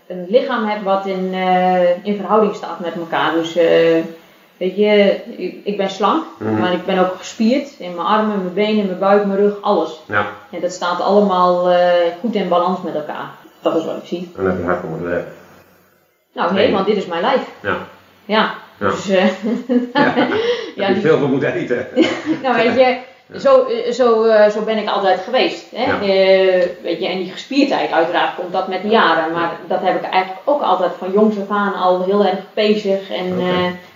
een 0.08 0.26
lichaam 0.30 0.66
heb 0.66 0.84
wat 0.84 1.06
in, 1.06 1.30
eh, 1.34 2.06
in 2.06 2.16
verhouding 2.16 2.56
staat 2.56 2.80
met 2.80 2.94
elkaar. 2.96 3.34
Dus 3.34 3.56
eh, 3.56 4.04
weet 4.58 4.76
je, 4.76 5.16
ik, 5.38 5.56
ik 5.64 5.78
ben 5.78 5.90
slank, 5.90 6.24
Mhm. 6.40 6.60
maar 6.60 6.74
ik 6.74 6.86
ben 6.86 6.98
ook 7.00 7.16
gespierd 7.18 7.70
in 7.80 7.96
mijn 7.96 8.08
armen, 8.08 8.42
mijn 8.44 8.54
benen, 8.54 8.86
mijn 8.86 9.00
buik, 9.00 9.26
mijn 9.26 9.40
rug, 9.40 9.62
alles. 9.62 10.00
Ja, 10.08 10.26
En 10.52 10.60
dat 10.62 10.72
staat 10.72 11.02
allemaal 11.02 11.70
eh, 11.70 11.92
goed 12.20 12.36
in 12.36 12.50
balans 12.50 12.82
met 12.82 12.96
elkaar. 12.96 13.30
Dat 13.62 13.76
is 13.76 13.86
wat 13.86 13.98
ik 13.98 14.06
zie. 14.08 14.32
en 14.38 14.46
heb 14.46 14.58
je 14.58 14.64
hard 14.64 14.80
voor 14.80 15.04
werken. 15.04 15.34
Nou 16.34 16.54
nee, 16.54 16.72
want 16.72 16.86
dit 16.86 16.96
is 16.98 17.06
mijn 17.06 17.22
lijf. 17.22 17.42
Ja. 17.62 17.78
Ja. 18.26 18.54
Ja. 18.80 18.88
Dus, 18.90 19.06
Ja. 19.94 20.14
Ja, 20.76 20.88
die- 20.88 21.02
veel 21.02 21.18
voor 21.20 21.28
moeten 21.30 21.54
eten. 21.54 21.88
nou 22.44 22.56
weet 22.56 22.74
je, 22.76 22.98
zo, 23.38 23.66
eh, 23.66 23.92
zo, 23.92 24.24
eh, 24.24 24.50
zo 24.50 24.62
ben 24.62 24.78
ik 24.78 24.90
altijd 24.90 25.20
geweest. 25.20 25.66
Hè? 25.76 25.84
Ja. 25.84 26.02
Eh, 26.02 26.68
weet 26.84 27.00
je, 27.00 27.08
en 27.08 27.18
die 27.18 27.32
gespierdheid, 27.32 27.92
uiteraard 27.92 28.36
komt 28.36 28.54
dat 28.54 28.68
met 28.68 28.82
de 28.82 28.88
jaren. 28.88 29.34
Maar 29.34 29.52
dat 29.68 29.82
heb 29.82 29.96
ik 29.96 30.10
eigenlijk 30.10 30.42
ook 30.46 30.62
altijd 30.62 30.92
van 30.98 31.12
jongs 31.12 31.36
af 31.38 31.50
aan 31.58 31.74
al 31.76 32.04
heel 32.04 32.26
erg 32.26 32.40
bezig. 32.54 33.10
En 33.12 33.40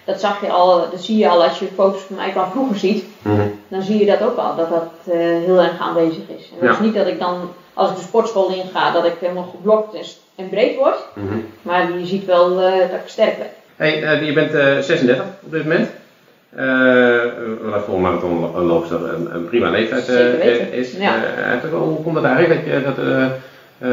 dat 0.04 0.20
zag 0.20 0.42
je 0.42 0.50
al, 0.50 0.90
dat 0.92 1.02
zie 1.02 1.18
je 1.18 1.30
al 1.30 1.44
als 1.44 1.60
je 1.60 1.68
foto's 1.76 2.02
van 2.02 2.16
mij 2.16 2.32
van 2.32 2.52
vroeger 2.52 2.78
ziet. 2.78 3.06
Mhm. 3.22 3.42
Dan 3.68 3.82
zie 3.82 4.00
je 4.00 4.06
dat 4.06 4.22
ook 4.22 4.38
al, 4.38 4.56
dat 4.56 4.70
dat 4.70 5.16
heel 5.46 5.60
erg 5.60 5.80
aanwezig 5.80 6.24
is. 6.38 6.50
En 6.52 6.58
dat 6.60 6.70
Ja. 6.70 6.72
is 6.72 6.80
niet 6.80 6.96
dat 6.96 7.08
ik 7.08 7.20
dan, 7.20 7.50
als 7.74 7.90
ik 7.90 7.96
de 7.96 8.02
sportschool 8.02 8.50
inga, 8.50 8.92
dat 8.92 9.06
ik 9.06 9.14
helemaal 9.20 9.54
geblokt 9.58 9.96
en, 10.36 10.50
breed 10.50 10.76
word. 10.78 10.98
Mhm. 11.14 11.38
Maar 11.62 12.00
je 12.00 12.06
ziet 12.06 12.26
wel 12.26 12.56
dat 12.56 13.00
ik 13.02 13.02
sterk 13.06 13.38
ben. 13.38 13.48
Hey, 13.76 14.24
je 14.26 14.34
bent 14.34 14.54
eh 14.54 14.78
36 14.78 15.24
op 15.44 15.52
dit 15.52 15.64
moment. 15.64 15.90
Uh, 16.56 17.22
wat 17.72 17.84
voor 17.86 17.96
een 17.96 18.02
marathonloopster 18.02 19.00
dat 19.00 19.10
een, 19.10 19.36
een 19.36 19.46
prima 19.46 19.70
leeftijd 19.70 20.10
eh, 20.10 20.34
eh, 20.34 20.74
is. 20.74 20.92
Ja. 20.92 21.16
Eh, 21.24 21.70
hoe 21.72 22.04
komt 22.04 22.16
het 22.16 22.26
eigenlijk 22.26 22.66
dat, 22.66 22.74
je, 22.74 22.84
dat, 22.84 22.98
eh, 22.98 23.26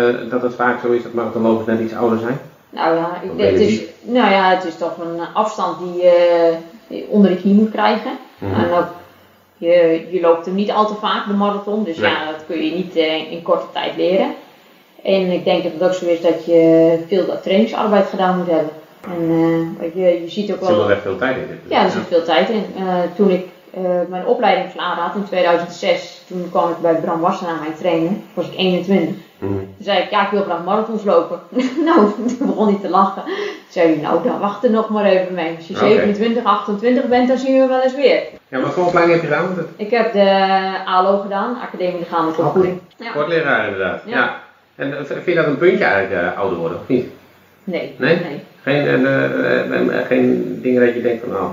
eh, 0.09 0.31
dat 0.31 0.43
het 0.43 0.55
vaak 0.55 0.81
zo 0.81 0.91
is 0.93 1.03
dat 1.03 1.13
marathonlopers 1.13 1.67
net 1.67 1.81
iets 1.81 1.95
ouder 1.95 2.19
zijn? 2.19 2.39
Nou 2.71 2.97
ja, 2.97 3.21
ik, 3.23 3.31
het, 3.51 3.61
is, 3.61 3.81
nou 4.03 4.31
ja, 4.31 4.51
het 4.51 4.65
is 4.65 4.77
toch 4.77 4.97
een 4.99 5.21
afstand 5.33 5.79
die 5.79 6.03
je 6.03 6.53
onder 7.09 7.31
de 7.31 7.37
knie 7.37 7.55
moet 7.55 7.71
krijgen. 7.71 8.11
Mhm. 8.39 8.61
En 8.65 8.73
ook, 8.73 8.87
je, 9.57 10.07
je 10.11 10.21
loopt 10.21 10.47
hem 10.47 10.55
niet 10.55 10.71
al 10.71 10.87
te 10.87 10.95
vaak, 10.95 11.27
de 11.27 11.33
marathon. 11.33 11.85
Dus 11.85 11.99
Nee. 11.99 12.11
ja, 12.11 12.25
dat 12.27 12.45
kun 12.47 12.65
je 12.65 12.71
niet 12.73 12.97
eh, 12.97 13.33
in 13.33 13.43
korte 13.43 13.67
tijd 13.73 13.97
leren. 13.97 14.35
En 15.03 15.31
ik 15.31 15.45
denk 15.45 15.63
dat 15.63 15.73
het 15.73 15.83
ook 15.83 15.95
zo 15.95 16.07
is 16.07 16.21
dat 16.21 16.45
je 16.45 16.99
veel 17.09 17.41
trainingsarbeid 17.43 18.07
gedaan 18.07 18.39
moet 18.39 18.51
hebben. 18.51 18.71
En 19.07 19.31
eh, 19.31 19.81
weet 19.81 19.93
je, 19.95 20.23
je 20.23 20.29
ziet 20.31 20.53
ook 20.53 20.61
Er 20.61 20.67
zit 20.67 20.75
wel... 20.77 20.85
wel 20.87 20.95
echt 20.95 21.03
veel 21.03 21.19
tijd 21.19 21.37
in. 21.37 21.61
Ja, 21.69 21.85
er 21.85 21.91
zit 21.91 22.07
veel 22.09 22.25
tijd 22.25 22.49
in. 22.49 22.65
Eh, 22.79 22.85
toen 23.17 23.31
ik 23.31 23.47
eh, 23.75 23.83
mijn 24.09 24.27
opleiding 24.27 24.73
klaar 24.73 24.97
had 24.97 25.15
in 25.15 25.25
2006, 25.25 26.23
toen 26.27 26.49
kwam 26.51 26.71
ik 26.71 26.79
bij 26.81 26.95
Bram 26.95 27.21
Wassenaar 27.21 27.59
mijn 27.61 27.75
trainen. 27.75 28.25
was 28.35 28.47
ik 28.47 28.59
21. 28.59 29.15
Mhm. 29.39 29.53
Toen 29.53 29.75
zei 29.81 29.99
ik, 29.99 30.11
ja, 30.11 30.25
ik 30.25 30.31
wil 30.31 30.43
graag 30.43 30.65
marathons 30.65 31.05
lopen. 31.05 31.41
nou, 31.85 32.11
toen 32.39 32.47
begon 32.47 32.67
hij 32.69 32.79
te 32.83 32.89
lachen. 32.89 33.23
Toen 33.23 33.33
zei 33.69 33.93
hij, 33.93 34.03
nou, 34.03 34.23
dan 34.23 34.39
wacht 34.39 34.65
er 34.65 34.71
nog 34.71 34.89
maar 34.89 35.05
even 35.05 35.35
mee. 35.35 35.57
Als 35.57 35.67
je 35.67 35.75
Oké. 35.75 35.85
27, 35.85 36.45
28 36.45 37.05
bent, 37.05 37.29
dan 37.29 37.39
zien 37.39 37.61
we 37.61 37.67
wel 37.67 37.81
eens 37.81 37.95
weer. 37.95 38.23
Ja, 38.49 38.61
wat 38.61 38.73
voor 38.73 38.87
opleiding 38.87 39.21
heb 39.21 39.31
je 39.31 39.37
gedaan? 39.37 39.67
Ik 39.77 39.91
heb 39.91 40.13
de 40.13 40.73
ALO 40.85 41.19
gedaan, 41.19 41.57
Academie 41.63 41.99
Lichamelijke. 41.99 42.43
Opvoeding. 42.43 42.81
Ja. 42.97 43.11
Sportleraar 43.11 43.65
inderdaad. 43.65 44.03
Ja. 44.07 44.17
Ja. 44.17 44.41
En 44.77 44.99
eh, 44.99 45.05
vind 45.05 45.25
je 45.25 45.35
dat 45.35 45.47
een 45.47 45.59
puntje 45.59 45.85
eigenlijk 45.85 46.23
eh, 46.23 46.39
ouder 46.39 46.59
worden, 46.59 46.79
of 46.79 46.89
niet? 46.89 47.07
Nee, 47.65 47.95
Nee? 47.99 48.17
nee. 48.17 48.43
Geen, 48.65 48.87
eh, 48.87 49.05
eh, 49.05 49.99
eh, 49.99 50.07
geen 50.07 50.59
dingen 50.63 50.87
dat 50.87 50.95
je 50.95 51.03
denkt 51.03 51.23
van, 51.23 51.33
nou, 51.33 51.51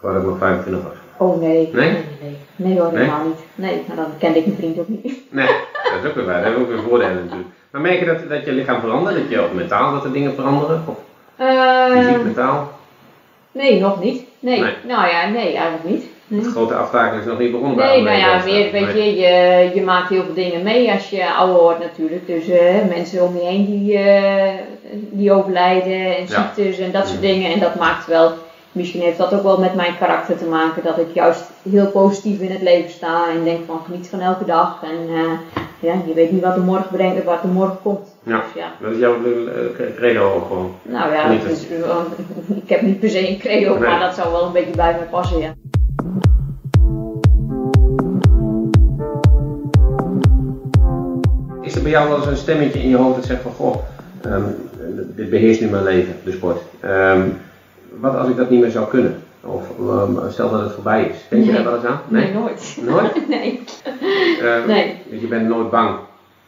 gewoon 0.00 0.14
dat 0.14 0.22
ik 0.22 0.28
nog 0.28 0.38
25 0.38 0.82
was. 0.82 0.92
Oh 1.28 1.40
nee. 1.40 1.70
Nee? 1.72 1.90
Nee, 1.90 2.04
nee. 2.22 2.36
Nee 2.56 2.80
hoor, 2.80 2.90
helemaal 2.90 3.24
niet. 3.24 3.38
Nee, 3.54 3.82
nou, 3.86 3.96
dan 3.98 4.06
kende 4.18 4.38
ik 4.38 4.46
mijn 4.46 4.58
vriend 4.58 4.78
ook 4.78 4.88
niet. 4.88 5.32
Nee, 5.32 5.46
dat 5.46 6.02
is 6.02 6.08
ook 6.08 6.14
weer 6.14 6.24
waar. 6.24 6.34
Dat 6.34 6.44
hebben 6.44 6.62
ook 6.62 6.68
weer 6.68 6.82
voordelen 6.82 7.14
natuurlijk. 7.24 7.48
Maar 7.70 7.80
merk 7.80 7.98
je 7.98 8.04
dat, 8.04 8.28
dat 8.28 8.44
je 8.44 8.52
lichaam 8.52 8.80
verandert? 8.80 9.16
Dat 9.16 9.28
je 9.28 9.40
ook 9.40 9.52
mentaal 9.52 9.92
dat 9.92 10.04
er 10.04 10.12
dingen 10.12 10.34
veranderen? 10.34 10.82
Of 10.86 10.96
fysiek, 11.36 12.16
Eh, 12.16 12.22
mentaal? 12.24 12.70
nee, 13.52 13.80
nog 13.80 14.00
niet. 14.02 14.22
Nee. 14.38 14.60
Nee. 14.60 14.74
Nou 14.86 15.08
ja, 15.08 15.28
nee, 15.28 15.54
eigenlijk 15.56 15.84
niet. 15.84 16.04
Nee. 16.30 16.40
De 16.42 16.50
grote 16.50 16.74
aftakel 16.74 17.18
is 17.18 17.24
nog 17.24 17.38
niet 17.38 17.50
begonnen. 17.50 17.76
bij 17.76 17.86
Nee, 17.86 18.02
nou 18.02 18.16
ja, 18.18 18.42
meer, 18.44 18.72
weet 18.72 18.92
je, 18.92 19.14
je, 19.16 19.70
je 19.74 19.82
maakt 19.82 20.08
heel 20.08 20.22
veel 20.24 20.34
dingen 20.34 20.62
mee 20.62 20.92
als 20.92 21.10
je 21.10 21.32
ouder 21.34 21.60
wordt 21.62 21.78
natuurlijk. 21.78 22.26
Dus 22.26 22.48
eh, 22.48 22.74
mensen 22.88 23.22
om 23.22 23.34
je 23.36 23.44
heen 23.44 23.64
die, 23.66 23.98
eh, 23.98 24.52
die 24.92 25.32
overlijden 25.32 26.16
en 26.16 26.24
Ja. 26.26 26.52
ziektes 26.54 26.78
en 26.78 26.90
dat 26.90 27.06
soort 27.08 27.20
Mhm. 27.20 27.28
dingen. 27.32 27.52
En 27.52 27.60
dat 27.60 27.74
maakt 27.74 28.06
wel, 28.06 28.32
misschien 28.72 29.00
heeft 29.00 29.18
dat 29.18 29.34
ook 29.34 29.42
wel 29.42 29.58
met 29.60 29.74
mijn 29.74 29.96
karakter 29.98 30.36
te 30.38 30.44
maken, 30.44 30.82
dat 30.84 30.98
ik 30.98 31.06
juist 31.12 31.50
heel 31.70 31.86
positief 31.86 32.40
in 32.40 32.50
het 32.50 32.62
leven 32.62 32.90
sta 32.90 33.22
en 33.34 33.44
denk 33.44 33.60
van 33.66 33.80
geniet 33.84 34.08
van 34.08 34.20
elke 34.20 34.44
dag. 34.44 34.78
En 34.82 35.14
eh, 35.14 35.60
ja, 35.80 35.94
je 36.06 36.14
weet 36.14 36.32
niet 36.32 36.42
wat 36.44 36.54
de 36.54 36.60
morgen 36.60 36.88
brengt 36.96 37.16
en 37.20 37.24
wat 37.24 37.42
de 37.42 37.48
morgen 37.48 37.78
komt. 37.82 38.14
Ja. 38.22 38.36
Dus 38.36 38.62
ja, 38.62 38.72
Dat 38.80 38.92
is 38.92 38.98
jouw 38.98 39.16
credo 39.96 40.32
ook 40.34 40.46
gewoon. 40.46 40.74
nou 40.82 41.12
ja, 41.12 41.24
ik 42.62 42.68
heb 42.68 42.82
niet 42.82 43.00
per 43.00 43.08
se 43.10 43.28
een 43.28 43.38
credo, 43.38 43.78
Nee. 43.78 43.88
maar 43.88 44.00
dat 44.00 44.14
zou 44.14 44.32
wel 44.32 44.44
een 44.46 44.52
beetje 44.52 44.76
bij 44.76 44.92
me 44.92 45.04
passen, 45.10 45.38
ja. 45.38 45.52
Is 51.62 51.74
er 51.76 51.82
bij 51.82 51.90
jou 51.90 52.08
wel 52.08 52.16
eens 52.18 52.26
een 52.26 52.36
stemmetje 52.36 52.82
in 52.82 52.88
je 52.88 52.96
hoofd 52.96 53.16
dat 53.16 53.24
zegt 53.24 53.42
van, 53.42 53.52
goh, 53.52 53.76
ehm, 54.22 54.42
dit 55.16 55.30
beheerst 55.30 55.60
nu 55.60 55.66
mijn 55.68 55.82
leven, 55.84 56.14
de 56.24 56.32
sport. 56.32 56.60
Ehm, 56.80 57.20
wat 58.00 58.16
als 58.16 58.28
ik 58.28 58.36
dat 58.36 58.50
niet 58.50 58.60
meer 58.60 58.70
zou 58.70 58.88
kunnen? 58.88 59.22
Of 59.44 59.62
ehm, 59.78 60.30
stel 60.30 60.50
dat 60.50 60.60
het 60.60 60.72
voorbij 60.72 61.02
is. 61.04 61.16
Denk 61.28 61.44
je 61.44 61.52
Nee. 61.52 61.62
daar 61.62 61.72
wel 61.72 61.80
eens 61.80 61.90
aan? 61.90 62.00
Nee, 62.08 62.32
nooit. 62.32 62.78
Nooit? 62.86 63.28
nee. 63.28 63.60
Nee. 64.66 64.96
Dus 65.10 65.20
je 65.20 65.26
bent 65.26 65.48
nooit 65.48 65.70
bang, 65.70 65.96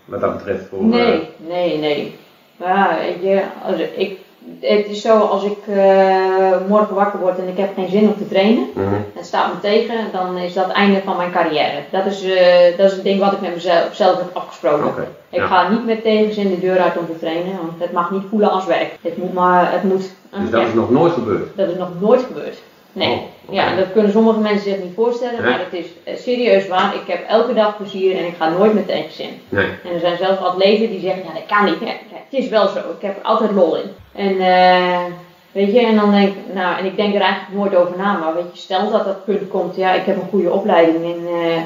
wat 0.04 0.20
dat 0.20 0.36
betreft. 0.36 0.64
Voor, 0.68 0.78
eh, 0.78 0.84
Nee, 0.84 1.28
nee, 1.48 1.78
nee. 1.78 2.16
Ja, 2.56 2.98
je, 3.20 3.42
als 3.64 3.80
ik, 3.96 4.18
het 4.60 4.86
is 4.86 5.00
zo, 5.00 5.18
als 5.18 5.44
ik 5.44 5.58
eh, 5.66 6.68
morgen 6.68 6.94
wakker 6.94 7.20
word 7.20 7.38
en 7.38 7.48
ik 7.48 7.56
heb 7.56 7.74
geen 7.74 7.88
zin 7.88 8.08
om 8.08 8.16
te 8.16 8.28
trainen, 8.28 8.66
mhm. 8.74 8.94
het 9.14 9.26
staat 9.26 9.52
me 9.52 9.60
tegen, 9.60 9.96
dan 10.12 10.38
is 10.38 10.54
dat 10.54 10.64
het 10.64 10.74
einde 10.74 11.00
van 11.04 11.16
mijn 11.16 11.32
carrière. 11.32 11.82
Dat 11.90 12.06
is, 12.06 12.22
eh, 12.22 12.76
dat 12.76 12.86
is 12.86 12.92
het 12.92 13.02
ding 13.04 13.20
wat 13.20 13.32
ik 13.32 13.40
met 13.40 13.54
mezelf 13.54 13.88
zelf 13.92 14.16
heb 14.16 14.30
afgesproken. 14.32 15.06
Ik 15.30 15.38
ja. 15.38 15.46
ga 15.46 15.70
niet 15.70 15.86
met 15.86 16.02
tegenzin 16.02 16.48
de 16.48 16.60
deur 16.60 16.78
uit 16.78 16.98
om 16.98 17.06
te 17.06 17.18
trainen, 17.18 17.56
want 17.56 17.72
het 17.78 17.92
mag 17.92 18.10
niet 18.10 18.22
voelen 18.30 18.50
als 18.50 18.66
werk. 18.66 18.96
Het 19.02 19.16
moet 19.16 19.32
maar, 19.32 19.72
het 19.72 19.82
moet, 19.82 20.10
Dus 20.30 20.50
dat 20.50 20.60
ja, 20.60 20.66
is 20.66 20.74
nog 20.74 20.90
nooit 20.90 21.12
gebeurd? 21.12 21.56
dat 21.56 21.68
is 21.68 21.76
nog 21.76 21.88
nooooit 22.00 22.22
gebeurd. 22.22 22.58
Nee. 22.92 23.12
Oh. 23.12 23.54
Ja, 23.54 23.76
dat 23.76 23.92
kunnen 23.92 24.12
sommige 24.12 24.38
mensen 24.40 24.70
zich 24.70 24.82
niet 24.82 24.94
voorstellen, 24.94 25.42
Nee. 25.42 25.50
maar 25.50 25.58
het 25.58 25.72
is 25.72 25.86
eh, 26.04 26.16
serieus 26.16 26.68
waar. 26.68 26.94
Ik 26.94 27.12
heb 27.12 27.28
elke 27.28 27.54
dag 27.54 27.76
plezier 27.76 28.16
en 28.16 28.26
ik 28.26 28.34
ga 28.38 28.48
nooit 28.48 28.74
met 28.74 28.86
tegenzin. 28.86 29.40
Nee. 29.48 29.66
En 29.84 29.92
er 29.94 30.00
zijn 30.00 30.16
zelfs 30.16 30.40
atleten 30.40 30.90
die 30.90 31.00
zeggen, 31.00 31.22
ja 31.22 31.32
dat 31.32 31.46
kan 31.56 31.64
niet. 31.64 31.78
Het 31.80 32.40
is 32.42 32.48
wel 32.48 32.68
zo, 32.68 32.78
ik 32.78 33.00
heb 33.00 33.16
er 33.16 33.22
altijd 33.22 33.50
lol 33.50 33.76
in. 33.76 33.90
En 34.14 34.40
eh, 34.40 35.00
weet 35.52 35.72
je, 35.72 35.80
en 35.80 35.96
dan 35.96 36.10
denk 36.10 36.28
ik, 36.28 36.54
nou, 36.54 36.78
en 36.78 36.84
ik 36.84 36.96
denk 36.96 37.14
er 37.14 37.20
eigenlijk 37.20 37.54
nooit 37.54 37.76
over 37.76 37.96
na, 37.98 38.12
maar 38.18 38.34
weet 38.34 38.50
je, 38.52 38.58
stel 38.60 38.90
dat 38.90 39.04
dat 39.04 39.24
punt 39.24 39.48
komt, 39.48 39.76
ja, 39.76 39.92
ik 39.92 40.04
heb 40.04 40.16
een 40.16 40.28
goede 40.30 40.52
opleiding 40.52 41.04
en 41.04 41.26
eh, 41.26 41.62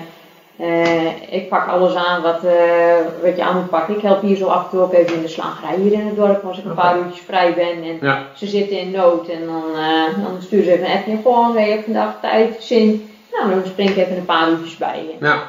eh, 0.57 1.33
ik 1.33 1.49
pak 1.49 1.69
alles 1.69 1.95
aan 1.95 2.23
wat, 2.23 2.45
eh, 2.45 2.95
wat 3.23 3.37
je 3.37 3.45
aan 3.45 3.57
moet 3.57 3.71
pakken. 3.71 3.97
Ik 3.97 4.03
help 4.03 4.21
hier 4.23 4.37
zo 4.37 4.47
af 4.47 4.65
en 4.65 4.71
toe 4.71 4.81
ook 4.81 4.93
even 4.93 5.15
in 5.15 5.23
de 5.23 5.29
slagerij 5.29 5.77
hier 5.77 5.93
in 5.93 6.07
het 6.07 6.17
dorp 6.17 6.45
als 6.45 6.59
ik 6.59 6.65
een 6.65 6.75
paar 6.75 6.99
uurtjes 6.99 7.25
vrij 7.25 7.55
ben. 7.55 7.83
En 7.83 7.99
Ja. 8.01 8.23
ze 8.35 8.47
zitten 8.47 8.79
in 8.79 8.91
nood 8.91 9.29
en 9.29 9.47
dan, 9.47 9.65
eh, 9.75 10.25
dan 10.25 10.37
stuur 10.43 10.63
ze 10.63 10.73
even 10.73 10.91
een 10.91 10.97
appje, 10.97 11.17
gewoon, 11.23 11.53
je 11.53 11.59
hebt 11.71 11.85
vandaag 11.85 12.15
tijd, 12.21 12.57
zin. 12.59 13.11
Nou, 13.33 13.51
dan 13.51 13.63
spring 13.67 13.91
ik 13.91 13.97
even 13.97 14.17
een 14.17 14.25
paar 14.25 14.49
uurtjes 14.51 14.77
bij 14.77 15.05
je. 15.09 15.27
Ja. 15.27 15.43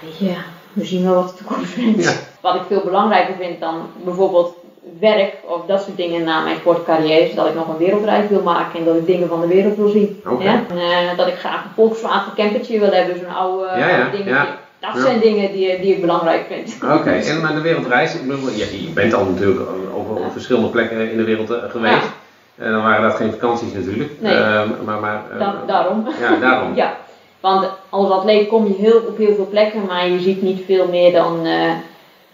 Weet 0.00 0.18
je, 0.18 0.24
ja, 0.24 0.38
we 0.72 0.84
zien 0.84 1.04
wel 1.04 1.14
wat 1.14 1.28
de 1.28 1.34
toekomst 1.44 1.74
brengt. 1.74 2.04
Ja. 2.04 2.12
Wat 2.40 2.54
ik 2.54 2.62
veel 2.68 2.82
belangrijker 2.84 3.34
vind 3.40 3.60
dan 3.60 3.86
bijvoorbeeld 4.04 4.54
werk 5.00 5.34
of 5.46 5.66
dat 5.66 5.82
soort 5.82 5.96
dingen 5.96 6.24
na 6.24 6.40
mijn 6.42 6.56
sportcarrière 6.56 7.28
is 7.28 7.34
dat 7.34 7.46
ik 7.46 7.54
nog 7.54 7.68
een 7.68 7.76
wereldreis 7.76 8.28
wil 8.28 8.42
maken 8.42 8.78
en 8.78 8.84
dat 8.84 8.96
ik 8.96 9.06
dingen 9.06 9.28
van 9.28 9.40
de 9.40 9.46
wereld 9.46 9.76
wil 9.76 9.88
zien. 9.88 10.22
Ja? 10.38 10.50
En, 10.52 10.66
eh, 10.78 11.16
dat 11.16 11.26
ik 11.26 11.34
graag 11.34 11.64
een 11.64 11.70
Volkswagen 11.74 12.32
campertje 12.36 12.78
wil 12.78 12.90
hebben, 12.92 13.16
zo'n 13.18 13.34
oude 13.34 13.64
Ja, 13.78 13.88
ja, 13.88 14.08
dingetje. 14.10 14.30
ja. 14.30 14.46
dat 14.78 15.02
zijn 15.02 15.20
dingen 15.20 15.52
die, 15.52 15.80
die 15.80 15.94
ik 15.94 16.00
belangrijk 16.00 16.44
vind. 16.48 16.76
Oké, 16.98 17.10
en 17.10 17.40
maar 17.40 17.54
de 17.54 17.60
wereldreis, 17.60 18.14
ik 18.14 18.26
bedoel, 18.26 18.48
je, 18.50 18.82
je 18.86 18.90
bent 18.94 19.14
al 19.14 19.24
natuurlijk 19.24 19.60
over 19.94 20.30
verschillende 20.32 20.68
plekken 20.68 21.10
in 21.10 21.16
de 21.16 21.24
wereld 21.24 21.50
eh, 21.50 21.56
geweest. 21.70 22.08
En 22.56 22.72
dan 22.72 22.82
waren 22.82 23.02
dat 23.02 23.14
geen 23.14 23.30
vakanties 23.30 23.72
natuurlijk. 23.72 24.10
Nee. 24.18 24.34
Ehm, 24.34 24.68
maar, 24.84 25.00
maar, 25.00 25.22
eh, 25.32 25.38
Da- 25.38 25.62
daarom. 25.66 26.06
ja, 26.20 26.36
daarom. 26.40 26.74
Ja, 26.82 26.96
want 27.40 27.68
als 27.88 28.10
atleet 28.10 28.48
kom 28.48 28.66
je 28.66 28.74
heel, 28.78 29.02
op 29.08 29.16
heel 29.16 29.34
veel 29.34 29.48
plekken, 29.50 29.86
maar 29.86 30.08
je 30.08 30.20
ziet 30.20 30.42
niet 30.42 30.62
veel 30.66 30.86
meer 30.88 31.12
dan, 31.12 31.46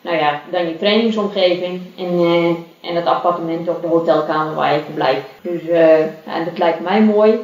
nou 0.06 0.18
ja, 0.18 0.40
dan 0.50 0.66
je 0.68 0.76
trainingsomgeving 0.78 1.80
en, 1.96 2.18
eh, 2.18 2.88
en 2.90 2.96
het 2.96 3.06
appartement 3.06 3.68
of 3.68 3.80
de 3.80 3.86
hotelkamer 3.86 4.54
waar 4.54 4.74
je 4.74 4.80
verblijft. 4.84 5.26
Dus 5.40 5.68
eh, 5.68 6.00
en 6.00 6.44
dat 6.44 6.58
lijkt 6.58 6.80
mij 6.80 7.02
mooi 7.02 7.38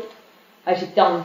als 0.65 0.83
ik 0.83 0.95
dan 0.95 1.23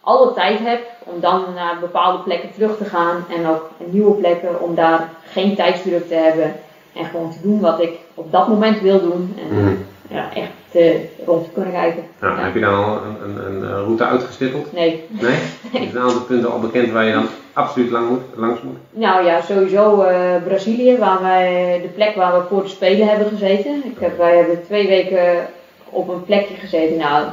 alle 0.00 0.32
tijd 0.34 0.58
heb 0.58 0.80
om 1.04 1.20
dan 1.20 1.44
naar 1.54 1.78
bepaalde 1.80 2.18
plekken 2.22 2.52
terug 2.52 2.76
te 2.76 2.84
gaan 2.84 3.24
en 3.36 3.46
ook 3.46 3.70
nieuwe 3.78 4.12
plekken 4.12 4.60
om 4.60 4.74
daar 4.74 5.08
geen 5.30 5.54
tijdsdruk 5.54 6.08
te 6.08 6.14
hebben 6.14 6.54
en 6.94 7.04
gewoon 7.04 7.30
te 7.30 7.42
doen 7.42 7.60
wat 7.60 7.80
ik 7.80 7.98
op 8.14 8.32
dat 8.32 8.48
moment 8.48 8.80
wil 8.80 9.00
doen 9.00 9.36
en 9.38 9.56
Mhm. 9.56 9.74
Ja, 10.12 10.34
echt 10.34 10.50
eh, 10.72 10.94
rond 11.26 11.44
te 11.44 11.50
kunnen 11.50 11.72
kijken. 11.72 12.02
Nou, 12.20 12.36
Ja. 12.36 12.44
Heb 12.44 12.54
je 12.54 12.60
dan 12.60 12.74
al 12.74 12.96
een, 12.96 13.16
een, 13.24 13.46
een, 13.46 13.68
eh, 13.68 13.74
route 13.74 14.04
uitgestippeld? 14.04 14.72
Nee, 14.72 15.04
Nee? 15.20 15.38
Is 15.72 15.94
een 15.94 16.00
aantal 16.00 16.20
punten 16.20 16.52
al 16.52 16.60
bekend 16.60 16.90
waar 16.90 17.04
je 17.04 17.12
dan 17.12 17.26
absoluut 17.52 17.90
lang 17.90 18.08
moet, 18.08 18.22
langs 18.36 18.60
moet? 18.62 18.76
Nou 18.90 19.24
ja, 19.24 19.40
sowieso 19.40 20.02
eh, 20.02 20.42
Brazilië, 20.44 20.96
waar 20.98 21.22
wij, 21.22 21.78
de 21.82 21.88
plek 21.88 22.14
waar 22.14 22.38
we 22.38 22.46
voor 22.48 22.62
de 22.62 22.68
Spelen 22.68 23.08
hebben 23.08 23.28
gezeten. 23.28 23.82
Ik 23.84 23.96
heb, 23.98 24.18
wij 24.18 24.36
hebben 24.36 24.64
twee 24.64 24.86
weken 24.86 25.46
op 25.84 26.08
een 26.08 26.24
plekje 26.24 26.54
gezeten. 26.54 26.96
Nou, 26.96 27.26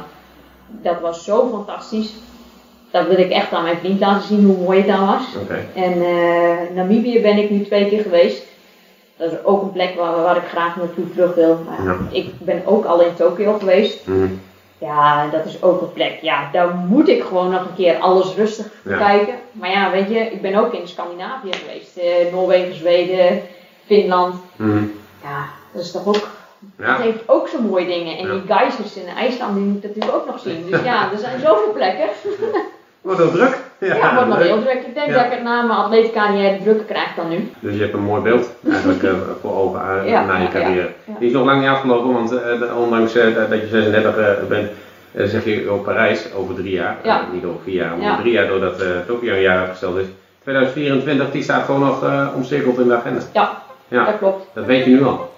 dat 0.68 1.00
was 1.00 1.24
zo 1.24 1.48
fantastisch. 1.50 2.12
Dat 2.90 3.06
wil 3.06 3.18
ik 3.18 3.30
echt 3.30 3.52
aan 3.52 3.62
mijn 3.62 3.78
vriend 3.78 4.00
laten 4.00 4.28
zien 4.28 4.44
hoe 4.44 4.56
mooi 4.56 4.78
het 4.78 4.86
daar 4.86 5.06
was. 5.06 5.22
Oké. 5.42 5.66
En 5.74 6.02
Namibië 6.74 7.20
ben 7.20 7.38
ik 7.38 7.50
nu 7.50 7.64
twee 7.64 7.88
keer 7.88 8.02
geweest. 8.02 8.46
Dat 9.20 9.32
is 9.32 9.44
ook 9.44 9.62
een 9.62 9.72
plek 9.72 9.94
waar, 9.96 10.22
waar 10.22 10.36
ik 10.36 10.48
graag 10.48 10.76
naartoe 10.76 11.10
terug 11.10 11.34
wil. 11.34 11.58
Maar 11.68 11.86
Ja. 11.86 11.96
Ik 12.10 12.38
ben 12.38 12.62
ook 12.66 12.84
al 12.84 13.00
in 13.00 13.14
Tokio 13.14 13.58
geweest. 13.58 14.06
Mhm. 14.06 14.26
Ja, 14.78 15.28
dat 15.28 15.44
is 15.44 15.62
ook 15.62 15.80
een 15.80 15.92
plek. 15.92 16.18
Ja, 16.22 16.48
daar 16.52 16.74
moet 16.74 17.08
ik 17.08 17.22
gewoon 17.22 17.50
nog 17.50 17.60
een 17.60 17.74
keer 17.76 17.98
alles 17.98 18.34
rustig 18.34 18.66
Ja. 18.84 18.96
kijken. 18.96 19.34
Maar 19.52 19.70
ja, 19.70 19.90
weet 19.90 20.08
je, 20.08 20.18
ik 20.18 20.42
ben 20.42 20.54
ook 20.54 20.72
in 20.72 20.88
Scandinavië 20.88 21.52
geweest. 21.52 21.96
Eh, 21.96 22.32
Noorwegen, 22.32 22.74
Zweden, 22.74 23.42
Finland. 23.86 24.34
Mhm. 24.56 24.84
Ja, 25.22 25.44
dat 25.72 25.82
is 25.82 25.90
toch 25.90 26.06
ook... 26.06 26.28
Ja. 26.78 26.92
Het 26.92 27.02
heeft 27.02 27.18
ook 27.26 27.48
zo 27.48 27.60
mooie 27.60 27.86
dingen. 27.86 28.18
En 28.18 28.30
die 28.30 28.42
geysers 28.56 28.94
in 28.96 29.06
IJsland, 29.16 29.54
die 29.54 29.64
moet 29.64 29.76
ik 29.84 29.88
natuurlijk 29.88 30.14
ook 30.16 30.26
nog 30.26 30.38
zien. 30.40 30.66
Dus 30.70 30.82
ja, 30.82 31.12
er 31.12 31.18
zijn 31.18 31.40
zoveel 31.40 31.72
plekken. 31.72 32.08
Wordt 33.00 33.20
ook 33.20 33.32
druk? 33.32 33.58
Ja, 33.80 34.14
wordt 34.14 34.28
nog 34.28 34.38
heel 34.42 34.62
druk. 34.62 34.82
Ik 34.86 34.94
denk 34.94 35.06
Ja. 35.08 35.12
dat 35.14 35.24
ik 35.24 35.30
het 35.30 35.42
na 35.42 35.62
mijn 35.62 35.78
atleetcarrière 35.78 36.58
drukker 36.62 36.84
krijg 36.86 37.14
dan 37.16 37.28
nu. 37.28 37.50
Dus 37.60 37.74
je 37.74 37.80
hebt 37.80 37.94
een 37.94 38.02
mooi 38.02 38.22
beeld 38.22 38.50
eigenlijk 38.70 39.02
eh, 39.02 39.10
voor 39.40 39.56
ogen 39.56 39.80
eh, 40.04 40.10
Ja, 40.10 40.24
na 40.24 40.36
je 40.36 40.48
carrière. 40.48 40.88
Die 41.18 41.28
is 41.28 41.32
nog 41.34 41.44
lang 41.44 41.60
niet 41.60 41.68
afgelopen, 41.68 42.12
want 42.12 42.32
eh, 42.32 42.78
ondanks 42.80 43.14
eh, 43.14 43.24
dat 43.50 43.60
je 43.60 43.66
36 43.70 44.16
eh, 44.16 44.26
bent, 44.48 44.68
eh, 45.12 45.24
zeg 45.26 45.44
je 45.44 45.72
op 45.72 45.84
Parijs 45.84 46.26
over 46.34 46.54
drie 46.54 46.72
jaar. 46.72 46.96
Ja. 47.02 47.20
Eh, 47.20 47.24
niet 47.32 47.44
over 47.44 47.60
vier 47.64 47.74
jaar, 47.74 47.96
maar 47.96 48.10
over 48.10 48.20
drie 48.20 48.32
jaar 48.32 48.46
doordat 48.46 48.80
eh 48.80 48.86
Tokio 49.06 49.32
een 49.34 49.40
jaar 49.40 49.58
uitgesteld 49.58 49.96
is. 49.96 50.06
2024, 50.42 51.30
die 51.30 51.42
staat 51.42 51.64
gewoon 51.64 51.80
nog 51.80 52.04
eh, 52.04 52.26
omcirkeld 52.34 52.78
in 52.78 52.88
de 52.88 52.94
agenda. 52.96 53.20
Ja, 53.32 53.52
Ja, 53.88 54.04
dat 54.04 54.18
klopt. 54.18 54.46
dat 54.54 54.64
weet 54.64 54.84
je 54.84 54.90
nu 54.90 55.04
al. 55.04 55.29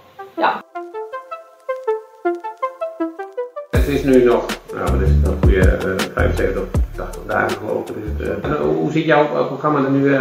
Is 3.92 4.02
nu 4.02 4.24
nog, 4.24 4.46
nou 4.74 4.90
wat 4.90 5.00
is 5.00 5.08
het, 5.08 5.26
een 5.26 5.36
goede 5.42 5.60
eh, 5.60 6.12
75 6.14 6.62
of 6.62 6.68
80 6.96 7.22
dagen 7.26 7.58
geloof 7.58 7.88
ik. 7.90 7.96
is 7.96 8.02
het, 8.26 8.42
eh. 8.44 8.50
Eh, 8.50 8.60
hoe 8.60 8.92
ziet 8.92 9.04
jouw 9.04 9.22
eh, 9.22 9.46
programma 9.46 9.78
er 9.84 9.90
nu 9.90 10.14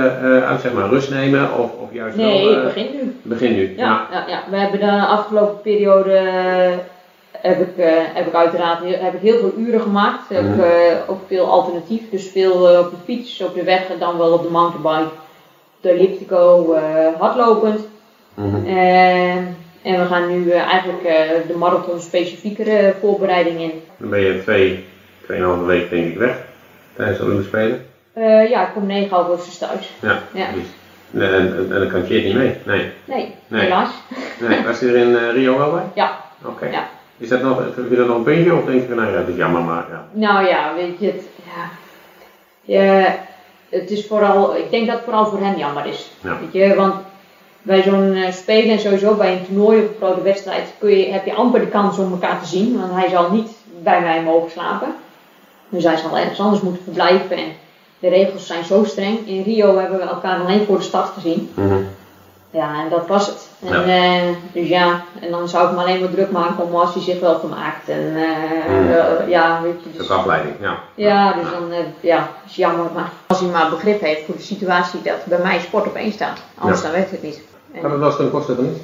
uit, 0.43 0.61
zeg 0.61 0.73
maar, 0.73 0.89
rust 0.89 1.09
nemen 1.09 1.57
of, 1.57 1.71
of 1.81 1.93
juist 1.93 2.15
Nee, 2.17 2.49
wel... 2.55 2.63
begint 2.63 2.93
nu. 2.93 3.15
begin 3.21 3.53
nu. 3.53 3.73
Ja, 3.77 4.07
ja, 4.11 4.23
ja, 4.27 4.43
we 4.49 4.57
hebben 4.57 4.79
de 4.79 5.05
afgelopen 5.05 5.61
periode 5.61 6.19
heb 7.31 7.59
ik, 7.61 7.85
heb 8.13 8.27
ik 8.27 8.33
uiteraard 8.33 8.83
heel, 8.83 8.97
heb 8.99 9.13
ik 9.13 9.21
heel 9.21 9.39
veel 9.39 9.53
uren 9.57 9.81
gemaakt. 9.81 10.29
Heb 10.29 10.43
Mhm. 10.43 10.61
ook 11.07 11.19
veel 11.27 11.45
alternatief. 11.45 12.01
Dus 12.11 12.29
veel 12.29 12.51
op 12.79 12.89
de 12.89 12.95
fiets, 13.05 13.41
op 13.41 13.53
de 13.53 13.63
weg 13.63 13.89
en 13.89 13.99
dan 13.99 14.17
wel 14.17 14.31
op 14.33 14.43
de 14.43 14.49
mountainbike. 14.49 15.09
De 15.81 15.89
elliptico, 15.89 16.75
hardlopend. 17.19 17.79
Mhm. 18.33 18.55
En 19.83 19.99
we 19.99 20.05
gaan 20.05 20.27
nu 20.27 20.49
eh, 20.51 20.61
eigenlijk 20.61 21.03
eh, 21.03 21.29
de 21.47 21.55
marathon 21.57 21.99
specifiekere 21.99 22.93
voorbereiding 22.99 23.59
in. 23.59 23.71
Dan 23.97 24.09
ben 24.09 24.19
je 24.19 24.41
twee, 24.41 24.85
tweeënhalve 25.25 25.65
week 25.65 25.89
denk 25.89 26.05
ik 26.07 26.17
weg 26.17 26.35
tijdens 26.95 27.17
de 27.17 27.23
Olympische 27.23 27.49
Spelen. 27.51 27.85
Eh, 28.13 28.49
ja, 28.49 28.67
ik 28.67 28.73
kom 28.73 28.85
9 28.85 29.17
augustus 29.17 29.57
thuis. 29.57 29.91
Ja, 29.99 30.19
Ja. 30.33 30.45
En, 31.13 31.33
en, 31.33 31.67
en 31.71 31.79
dan 31.79 31.87
kan 31.87 32.05
Kit 32.05 32.23
niet 32.23 32.35
mee. 32.35 32.55
Nee. 32.65 32.91
Nee, 33.05 33.33
Nee. 33.47 33.61
helaas. 33.61 33.89
nee. 34.39 34.63
Was 34.65 34.79
hij 34.79 34.89
er 34.89 34.95
in 34.95 35.17
eh, 35.17 35.31
Rio 35.31 35.57
wel 35.57 35.71
bij? 35.71 35.83
Ja. 35.93 36.17
Oké. 36.45 36.65
Ja. 36.65 36.89
Is 37.17 37.29
dat 37.29 37.41
nog, 37.41 37.63
vind 37.75 37.89
je 37.89 37.95
dat 37.95 38.07
nog 38.07 38.17
een 38.17 38.23
puntje 38.23 38.55
of 38.55 38.65
denk 38.65 38.87
je 38.87 38.95
nou 38.95 39.11
ja, 39.11 39.17
het 39.17 39.27
is 39.27 39.35
jammer 39.35 39.61
maar 39.61 39.85
ja. 39.89 40.05
Nou 40.11 40.47
ja, 40.47 40.73
weet 40.75 40.99
je, 40.99 41.05
het, 41.05 41.23
ja, 41.55 41.69
ja, 42.61 43.15
het 43.69 43.89
is 43.91 44.07
vooral, 44.07 44.55
ik 44.55 44.69
denk 44.71 44.85
dat 44.85 44.95
het 44.95 45.03
vooral 45.03 45.25
voor 45.25 45.39
hem 45.39 45.57
jammer 45.57 45.85
is. 45.85 46.11
Ja. 46.23 46.37
Weet 46.39 46.53
je, 46.53 46.75
want 46.75 46.95
bij 47.61 47.81
zo'n 47.81 48.17
spelen 48.31 48.69
en 48.71 48.79
sowieso 48.79 49.13
bij 49.15 49.31
een 49.33 49.45
toernooi 49.45 49.77
of 49.79 49.87
een 49.89 49.95
grote 49.97 50.21
wedstrijd 50.21 50.73
kun 50.79 50.89
je, 50.97 51.11
heb 51.11 51.25
je 51.25 51.33
amper 51.33 51.59
de 51.59 51.67
kans 51.67 51.97
om 51.97 52.11
elkaar 52.11 52.39
te 52.41 52.47
zien, 52.47 52.79
want 52.79 52.93
hij 52.93 53.09
zal 53.09 53.31
niet 53.31 53.49
bij 53.83 54.01
mij 54.01 54.21
mogen 54.23 54.51
slapen. 54.51 54.95
Dus 55.69 55.83
hij 55.83 55.97
zal 55.97 56.17
ergens 56.17 56.39
anders 56.39 56.61
moeten 56.61 56.83
verblijven 56.83 57.37
en 57.37 57.51
de 57.99 58.09
regels 58.09 58.47
zijn 58.47 58.63
zo 58.63 58.83
streng. 58.83 59.27
In 59.27 59.43
Rio 59.43 59.77
hebben 59.77 59.97
we 59.99 60.03
elkaar 60.05 60.39
alleen 60.39 60.65
voor 60.65 60.77
de 60.77 60.83
start 60.83 61.09
gezien. 61.13 61.51
Ja, 62.53 62.83
en 62.83 62.89
dat 62.89 63.07
was 63.07 63.27
het. 63.27 63.47
En, 63.65 63.83
eh, 63.89 64.21
dus 64.53 64.67
ja, 64.67 65.01
en 65.21 65.31
dan 65.31 65.47
zou 65.47 65.67
ik 65.69 65.75
me 65.75 65.81
alleen 65.81 65.99
maar 65.99 66.09
druk 66.09 66.31
maken 66.31 66.63
om 66.63 66.75
als 66.75 66.93
hij 66.93 67.03
zich 67.03 67.19
wel 67.19 67.39
vermaakt. 67.39 67.89
En 67.89 68.11
Mm. 68.11 68.17
eh, 68.91 69.29
ja, 69.29 69.59
weet 69.61 69.73
je, 69.83 69.89
Dat 69.89 69.93
dus, 69.97 70.03
is 70.05 70.11
afleiding, 70.11 70.53
ja. 70.61 70.77
ja, 70.95 71.33
dus 71.33 71.51
dan, 71.51 71.71
ja, 71.99 72.29
is 72.45 72.55
jammer. 72.55 72.85
Maar 72.93 73.09
als 73.27 73.39
hij 73.39 73.49
maar 73.49 73.69
begrip 73.69 74.01
heeft 74.01 74.25
voor 74.25 74.35
de 74.35 74.41
situatie 74.41 75.01
dat 75.01 75.25
bij 75.25 75.39
mij 75.39 75.59
sport 75.59 75.85
op 75.87 75.95
één 75.95 76.11
staat. 76.11 76.39
Anders 76.57 76.79
Ja. 76.81 76.85
dan 76.85 76.95
werkt 76.95 77.11
het 77.11 77.23
niet. 77.23 77.41
En, 77.73 77.81
Kan 77.81 77.91
het 77.91 77.99
wel 77.99 78.07
eens 78.07 78.17
ten 78.17 78.31
koste 78.31 78.55
niet? 78.61 78.77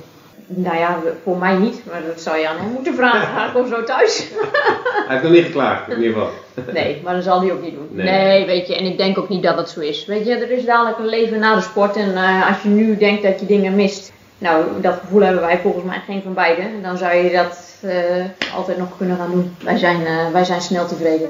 nou 0.49 0.77
ja, 0.77 0.99
voor 1.23 1.37
mij 1.37 1.55
niet, 1.55 1.81
maar 1.91 2.01
dat 2.07 2.21
zou 2.21 2.37
je 2.37 2.49
aan 2.49 2.57
hem 2.57 2.71
moeten 2.71 2.95
vragen. 2.95 3.49
Ik 3.49 3.55
of 3.63 3.67
zo 3.67 3.83
thuis? 3.83 4.27
Hij 5.07 5.15
heeft 5.15 5.23
nog 5.23 5.31
niet 5.31 5.45
geklaagd, 5.45 5.89
in 5.89 6.01
ieder 6.01 6.13
geval. 6.13 6.29
Nee, 6.73 7.01
maar 7.03 7.13
dat 7.13 7.23
zal 7.23 7.41
hij 7.41 7.51
ook 7.51 7.61
niet 7.61 7.73
doen. 7.73 7.89
Nee. 7.91 8.05
Nee. 8.05 8.45
weet 8.45 8.67
je, 8.67 8.75
en 8.75 8.85
ik 8.85 8.97
denk 8.97 9.17
ook 9.17 9.29
niet 9.29 9.43
dat 9.43 9.57
het 9.57 9.69
zo 9.69 9.79
is. 9.79 10.05
Weet 10.05 10.25
je, 10.25 10.35
er 10.35 10.51
is 10.51 10.65
dadelijk 10.65 10.97
een 10.97 11.07
leven 11.07 11.39
na 11.39 11.55
de 11.55 11.61
sport 11.61 11.95
en 11.95 12.15
eh, 12.15 12.47
als 12.47 12.61
je 12.61 12.69
nu 12.69 12.97
denkt 12.97 13.23
dat 13.23 13.39
je 13.39 13.45
dingen 13.45 13.75
mist, 13.75 14.11
nou, 14.37 14.65
dat 14.81 14.99
gevoel 14.99 15.21
hebben 15.21 15.41
wij 15.41 15.59
volgens 15.59 15.83
mij 15.83 16.01
geen 16.05 16.21
van 16.21 16.33
beiden. 16.33 16.81
Dan 16.81 16.97
zou 16.97 17.15
je 17.15 17.31
dat 17.31 17.75
eh, 17.81 18.55
altijd 18.55 18.77
nog 18.77 18.97
kunnen 18.97 19.17
gaan 19.17 19.31
doen. 19.31 19.55
Wij 19.63 19.77
zijn, 19.77 20.05
eh, 20.05 20.31
wij 20.31 20.43
zijn 20.43 20.61
snel 20.61 20.87
tevreden. 20.87 21.29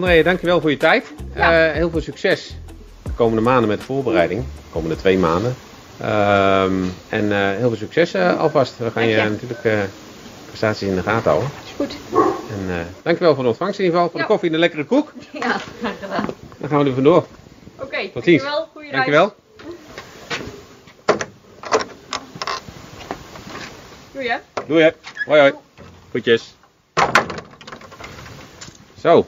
André, 0.00 0.22
dankjewel 0.22 0.60
voor 0.60 0.70
je 0.70 0.76
tijd. 0.76 1.12
Ja. 1.34 1.66
Eh, 1.68 1.72
heel 1.74 1.90
veel 1.90 2.00
succes 2.00 2.54
de 3.02 3.10
komende 3.16 3.40
maanden 3.40 3.68
met 3.68 3.78
de 3.78 3.84
voorbereiding. 3.84 4.40
De 4.40 4.70
komende 4.72 4.96
twee 4.96 5.18
maanden. 5.18 5.54
Ehm, 6.00 6.72
en 7.08 7.32
eh, 7.32 7.38
heel 7.56 7.68
veel 7.68 7.76
succes 7.76 8.14
eh, 8.14 8.38
alvast. 8.38 8.78
We 8.78 8.90
gaan 8.90 9.06
je 9.06 9.16
je. 9.16 9.22
natuurlijk 9.28 9.88
prestaties 10.46 10.88
in 10.88 10.94
de 10.94 11.02
gaten 11.02 11.30
houden. 11.30 11.50
Is 11.64 11.72
goed. 11.76 11.96
En 12.50 12.86
dankjewel 13.02 13.34
voor 13.34 13.42
de 13.42 13.48
ontvangst 13.48 13.78
in 13.78 13.84
ieder 13.84 13.98
geval. 14.00 14.10
Voor 14.12 14.20
Ja. 14.20 14.26
de 14.26 14.32
koffie 14.32 14.48
en 14.48 14.54
de 14.54 14.60
lekkere 14.60 14.84
koek. 14.84 15.12
Ja, 15.32 15.56
graag 15.80 15.98
gedaan. 16.02 16.26
Dan 16.58 16.68
gaan 16.68 16.78
we 16.82 16.88
er 16.88 16.94
vandoor. 16.94 17.26
Oké, 17.76 18.08
Tot 18.12 18.24
ziens. 18.24 18.42
dankjewel. 18.42 18.68
Goeie. 18.72 18.90
Dankjewel. 18.92 19.34
Doei 24.12 24.28
hè. 24.28 24.36
Doei 24.66 24.82
hè. 24.82 24.90
Hoi 25.24 25.40
hoi. 25.40 25.52
Goedjes. 26.10 26.54
Zo. 29.00 29.26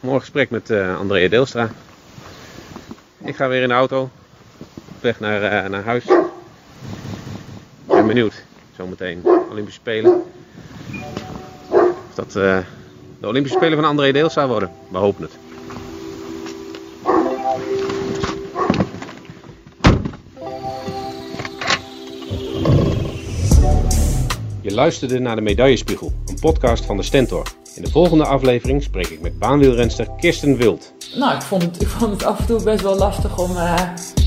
Mooi 0.00 0.20
gesprek 0.20 0.50
met 0.50 0.70
eh 0.70 0.98
Andrea 0.98 1.28
Deelstra. 1.28 1.70
Ik 3.24 3.36
ga 3.36 3.48
weer 3.48 3.62
in 3.62 3.68
de 3.68 3.74
auto. 3.74 4.10
Op 4.88 5.00
weg 5.00 5.20
naar, 5.20 5.42
eh, 5.42 5.70
naar 5.70 5.84
huis. 5.84 6.04
Ik 6.04 7.86
ben 7.86 8.06
benieuwd. 8.06 8.44
Zometeen 8.76 9.22
Olympische 9.50 9.80
Spelen. 9.80 10.22
Of 11.70 12.14
dat 12.14 12.36
eh, 12.36 12.58
de 13.20 13.26
Olympische 13.26 13.58
Spelen 13.58 13.78
van 13.78 13.88
André 13.88 14.12
Deelstra 14.12 14.48
worden. 14.48 14.70
We 14.90 14.98
hopen 14.98 15.22
het. 15.22 15.32
Je 24.60 24.74
luisterde 24.74 25.18
naar 25.18 25.36
de 25.36 25.42
Medaillespiegel, 25.42 26.12
een 26.26 26.38
podcast 26.40 26.84
van 26.84 26.96
de 26.96 27.02
Stentor. 27.02 27.46
In 27.78 27.84
de 27.84 27.90
volgende 27.90 28.24
aflevering 28.24 28.82
spreek 28.82 29.06
ik 29.06 29.20
met 29.20 29.38
baanwielrenster 29.38 30.06
Kirsten 30.16 30.56
Wild. 30.56 30.92
Nou, 31.16 31.34
ik 31.34 31.42
vond, 31.42 31.62
het, 31.62 31.82
ik 31.82 31.88
vond 31.88 32.10
het 32.10 32.24
af 32.24 32.38
en 32.38 32.46
toe 32.46 32.62
best 32.62 32.82
wel 32.82 32.96
lastig 32.96 33.38
om, 33.38 33.56
eh, 33.56 33.82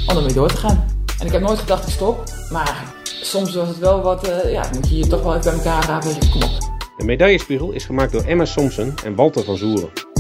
om 0.07 0.17
ermee 0.17 0.33
door 0.33 0.47
te 0.47 0.57
gaan. 0.57 0.85
En 1.19 1.25
ik 1.25 1.31
heb 1.31 1.41
nooit 1.41 1.59
gedacht 1.59 1.87
ik 1.87 1.93
stop, 1.93 2.23
maar 2.51 2.93
soms 3.03 3.55
was 3.55 3.67
het 3.67 3.77
wel 3.77 4.01
wat, 4.01 4.27
eh, 4.27 4.51
ja, 4.51 4.69
moet 4.73 4.89
je 4.89 4.97
je 4.97 5.07
toch 5.07 5.23
wel 5.23 5.35
even 5.35 5.43
bij 5.43 5.53
elkaar 5.53 5.85
rapen. 5.85 6.29
Kom 6.31 6.43
op. 6.43 6.49
De 6.97 7.05
medaillespiegel 7.05 7.71
is 7.71 7.85
gemaakt 7.85 8.11
door 8.11 8.23
Emma 8.23 8.45
Somsen 8.45 8.93
en 9.03 9.15
Walter 9.15 9.43
van 9.43 9.57
Zoeren. 9.57 10.10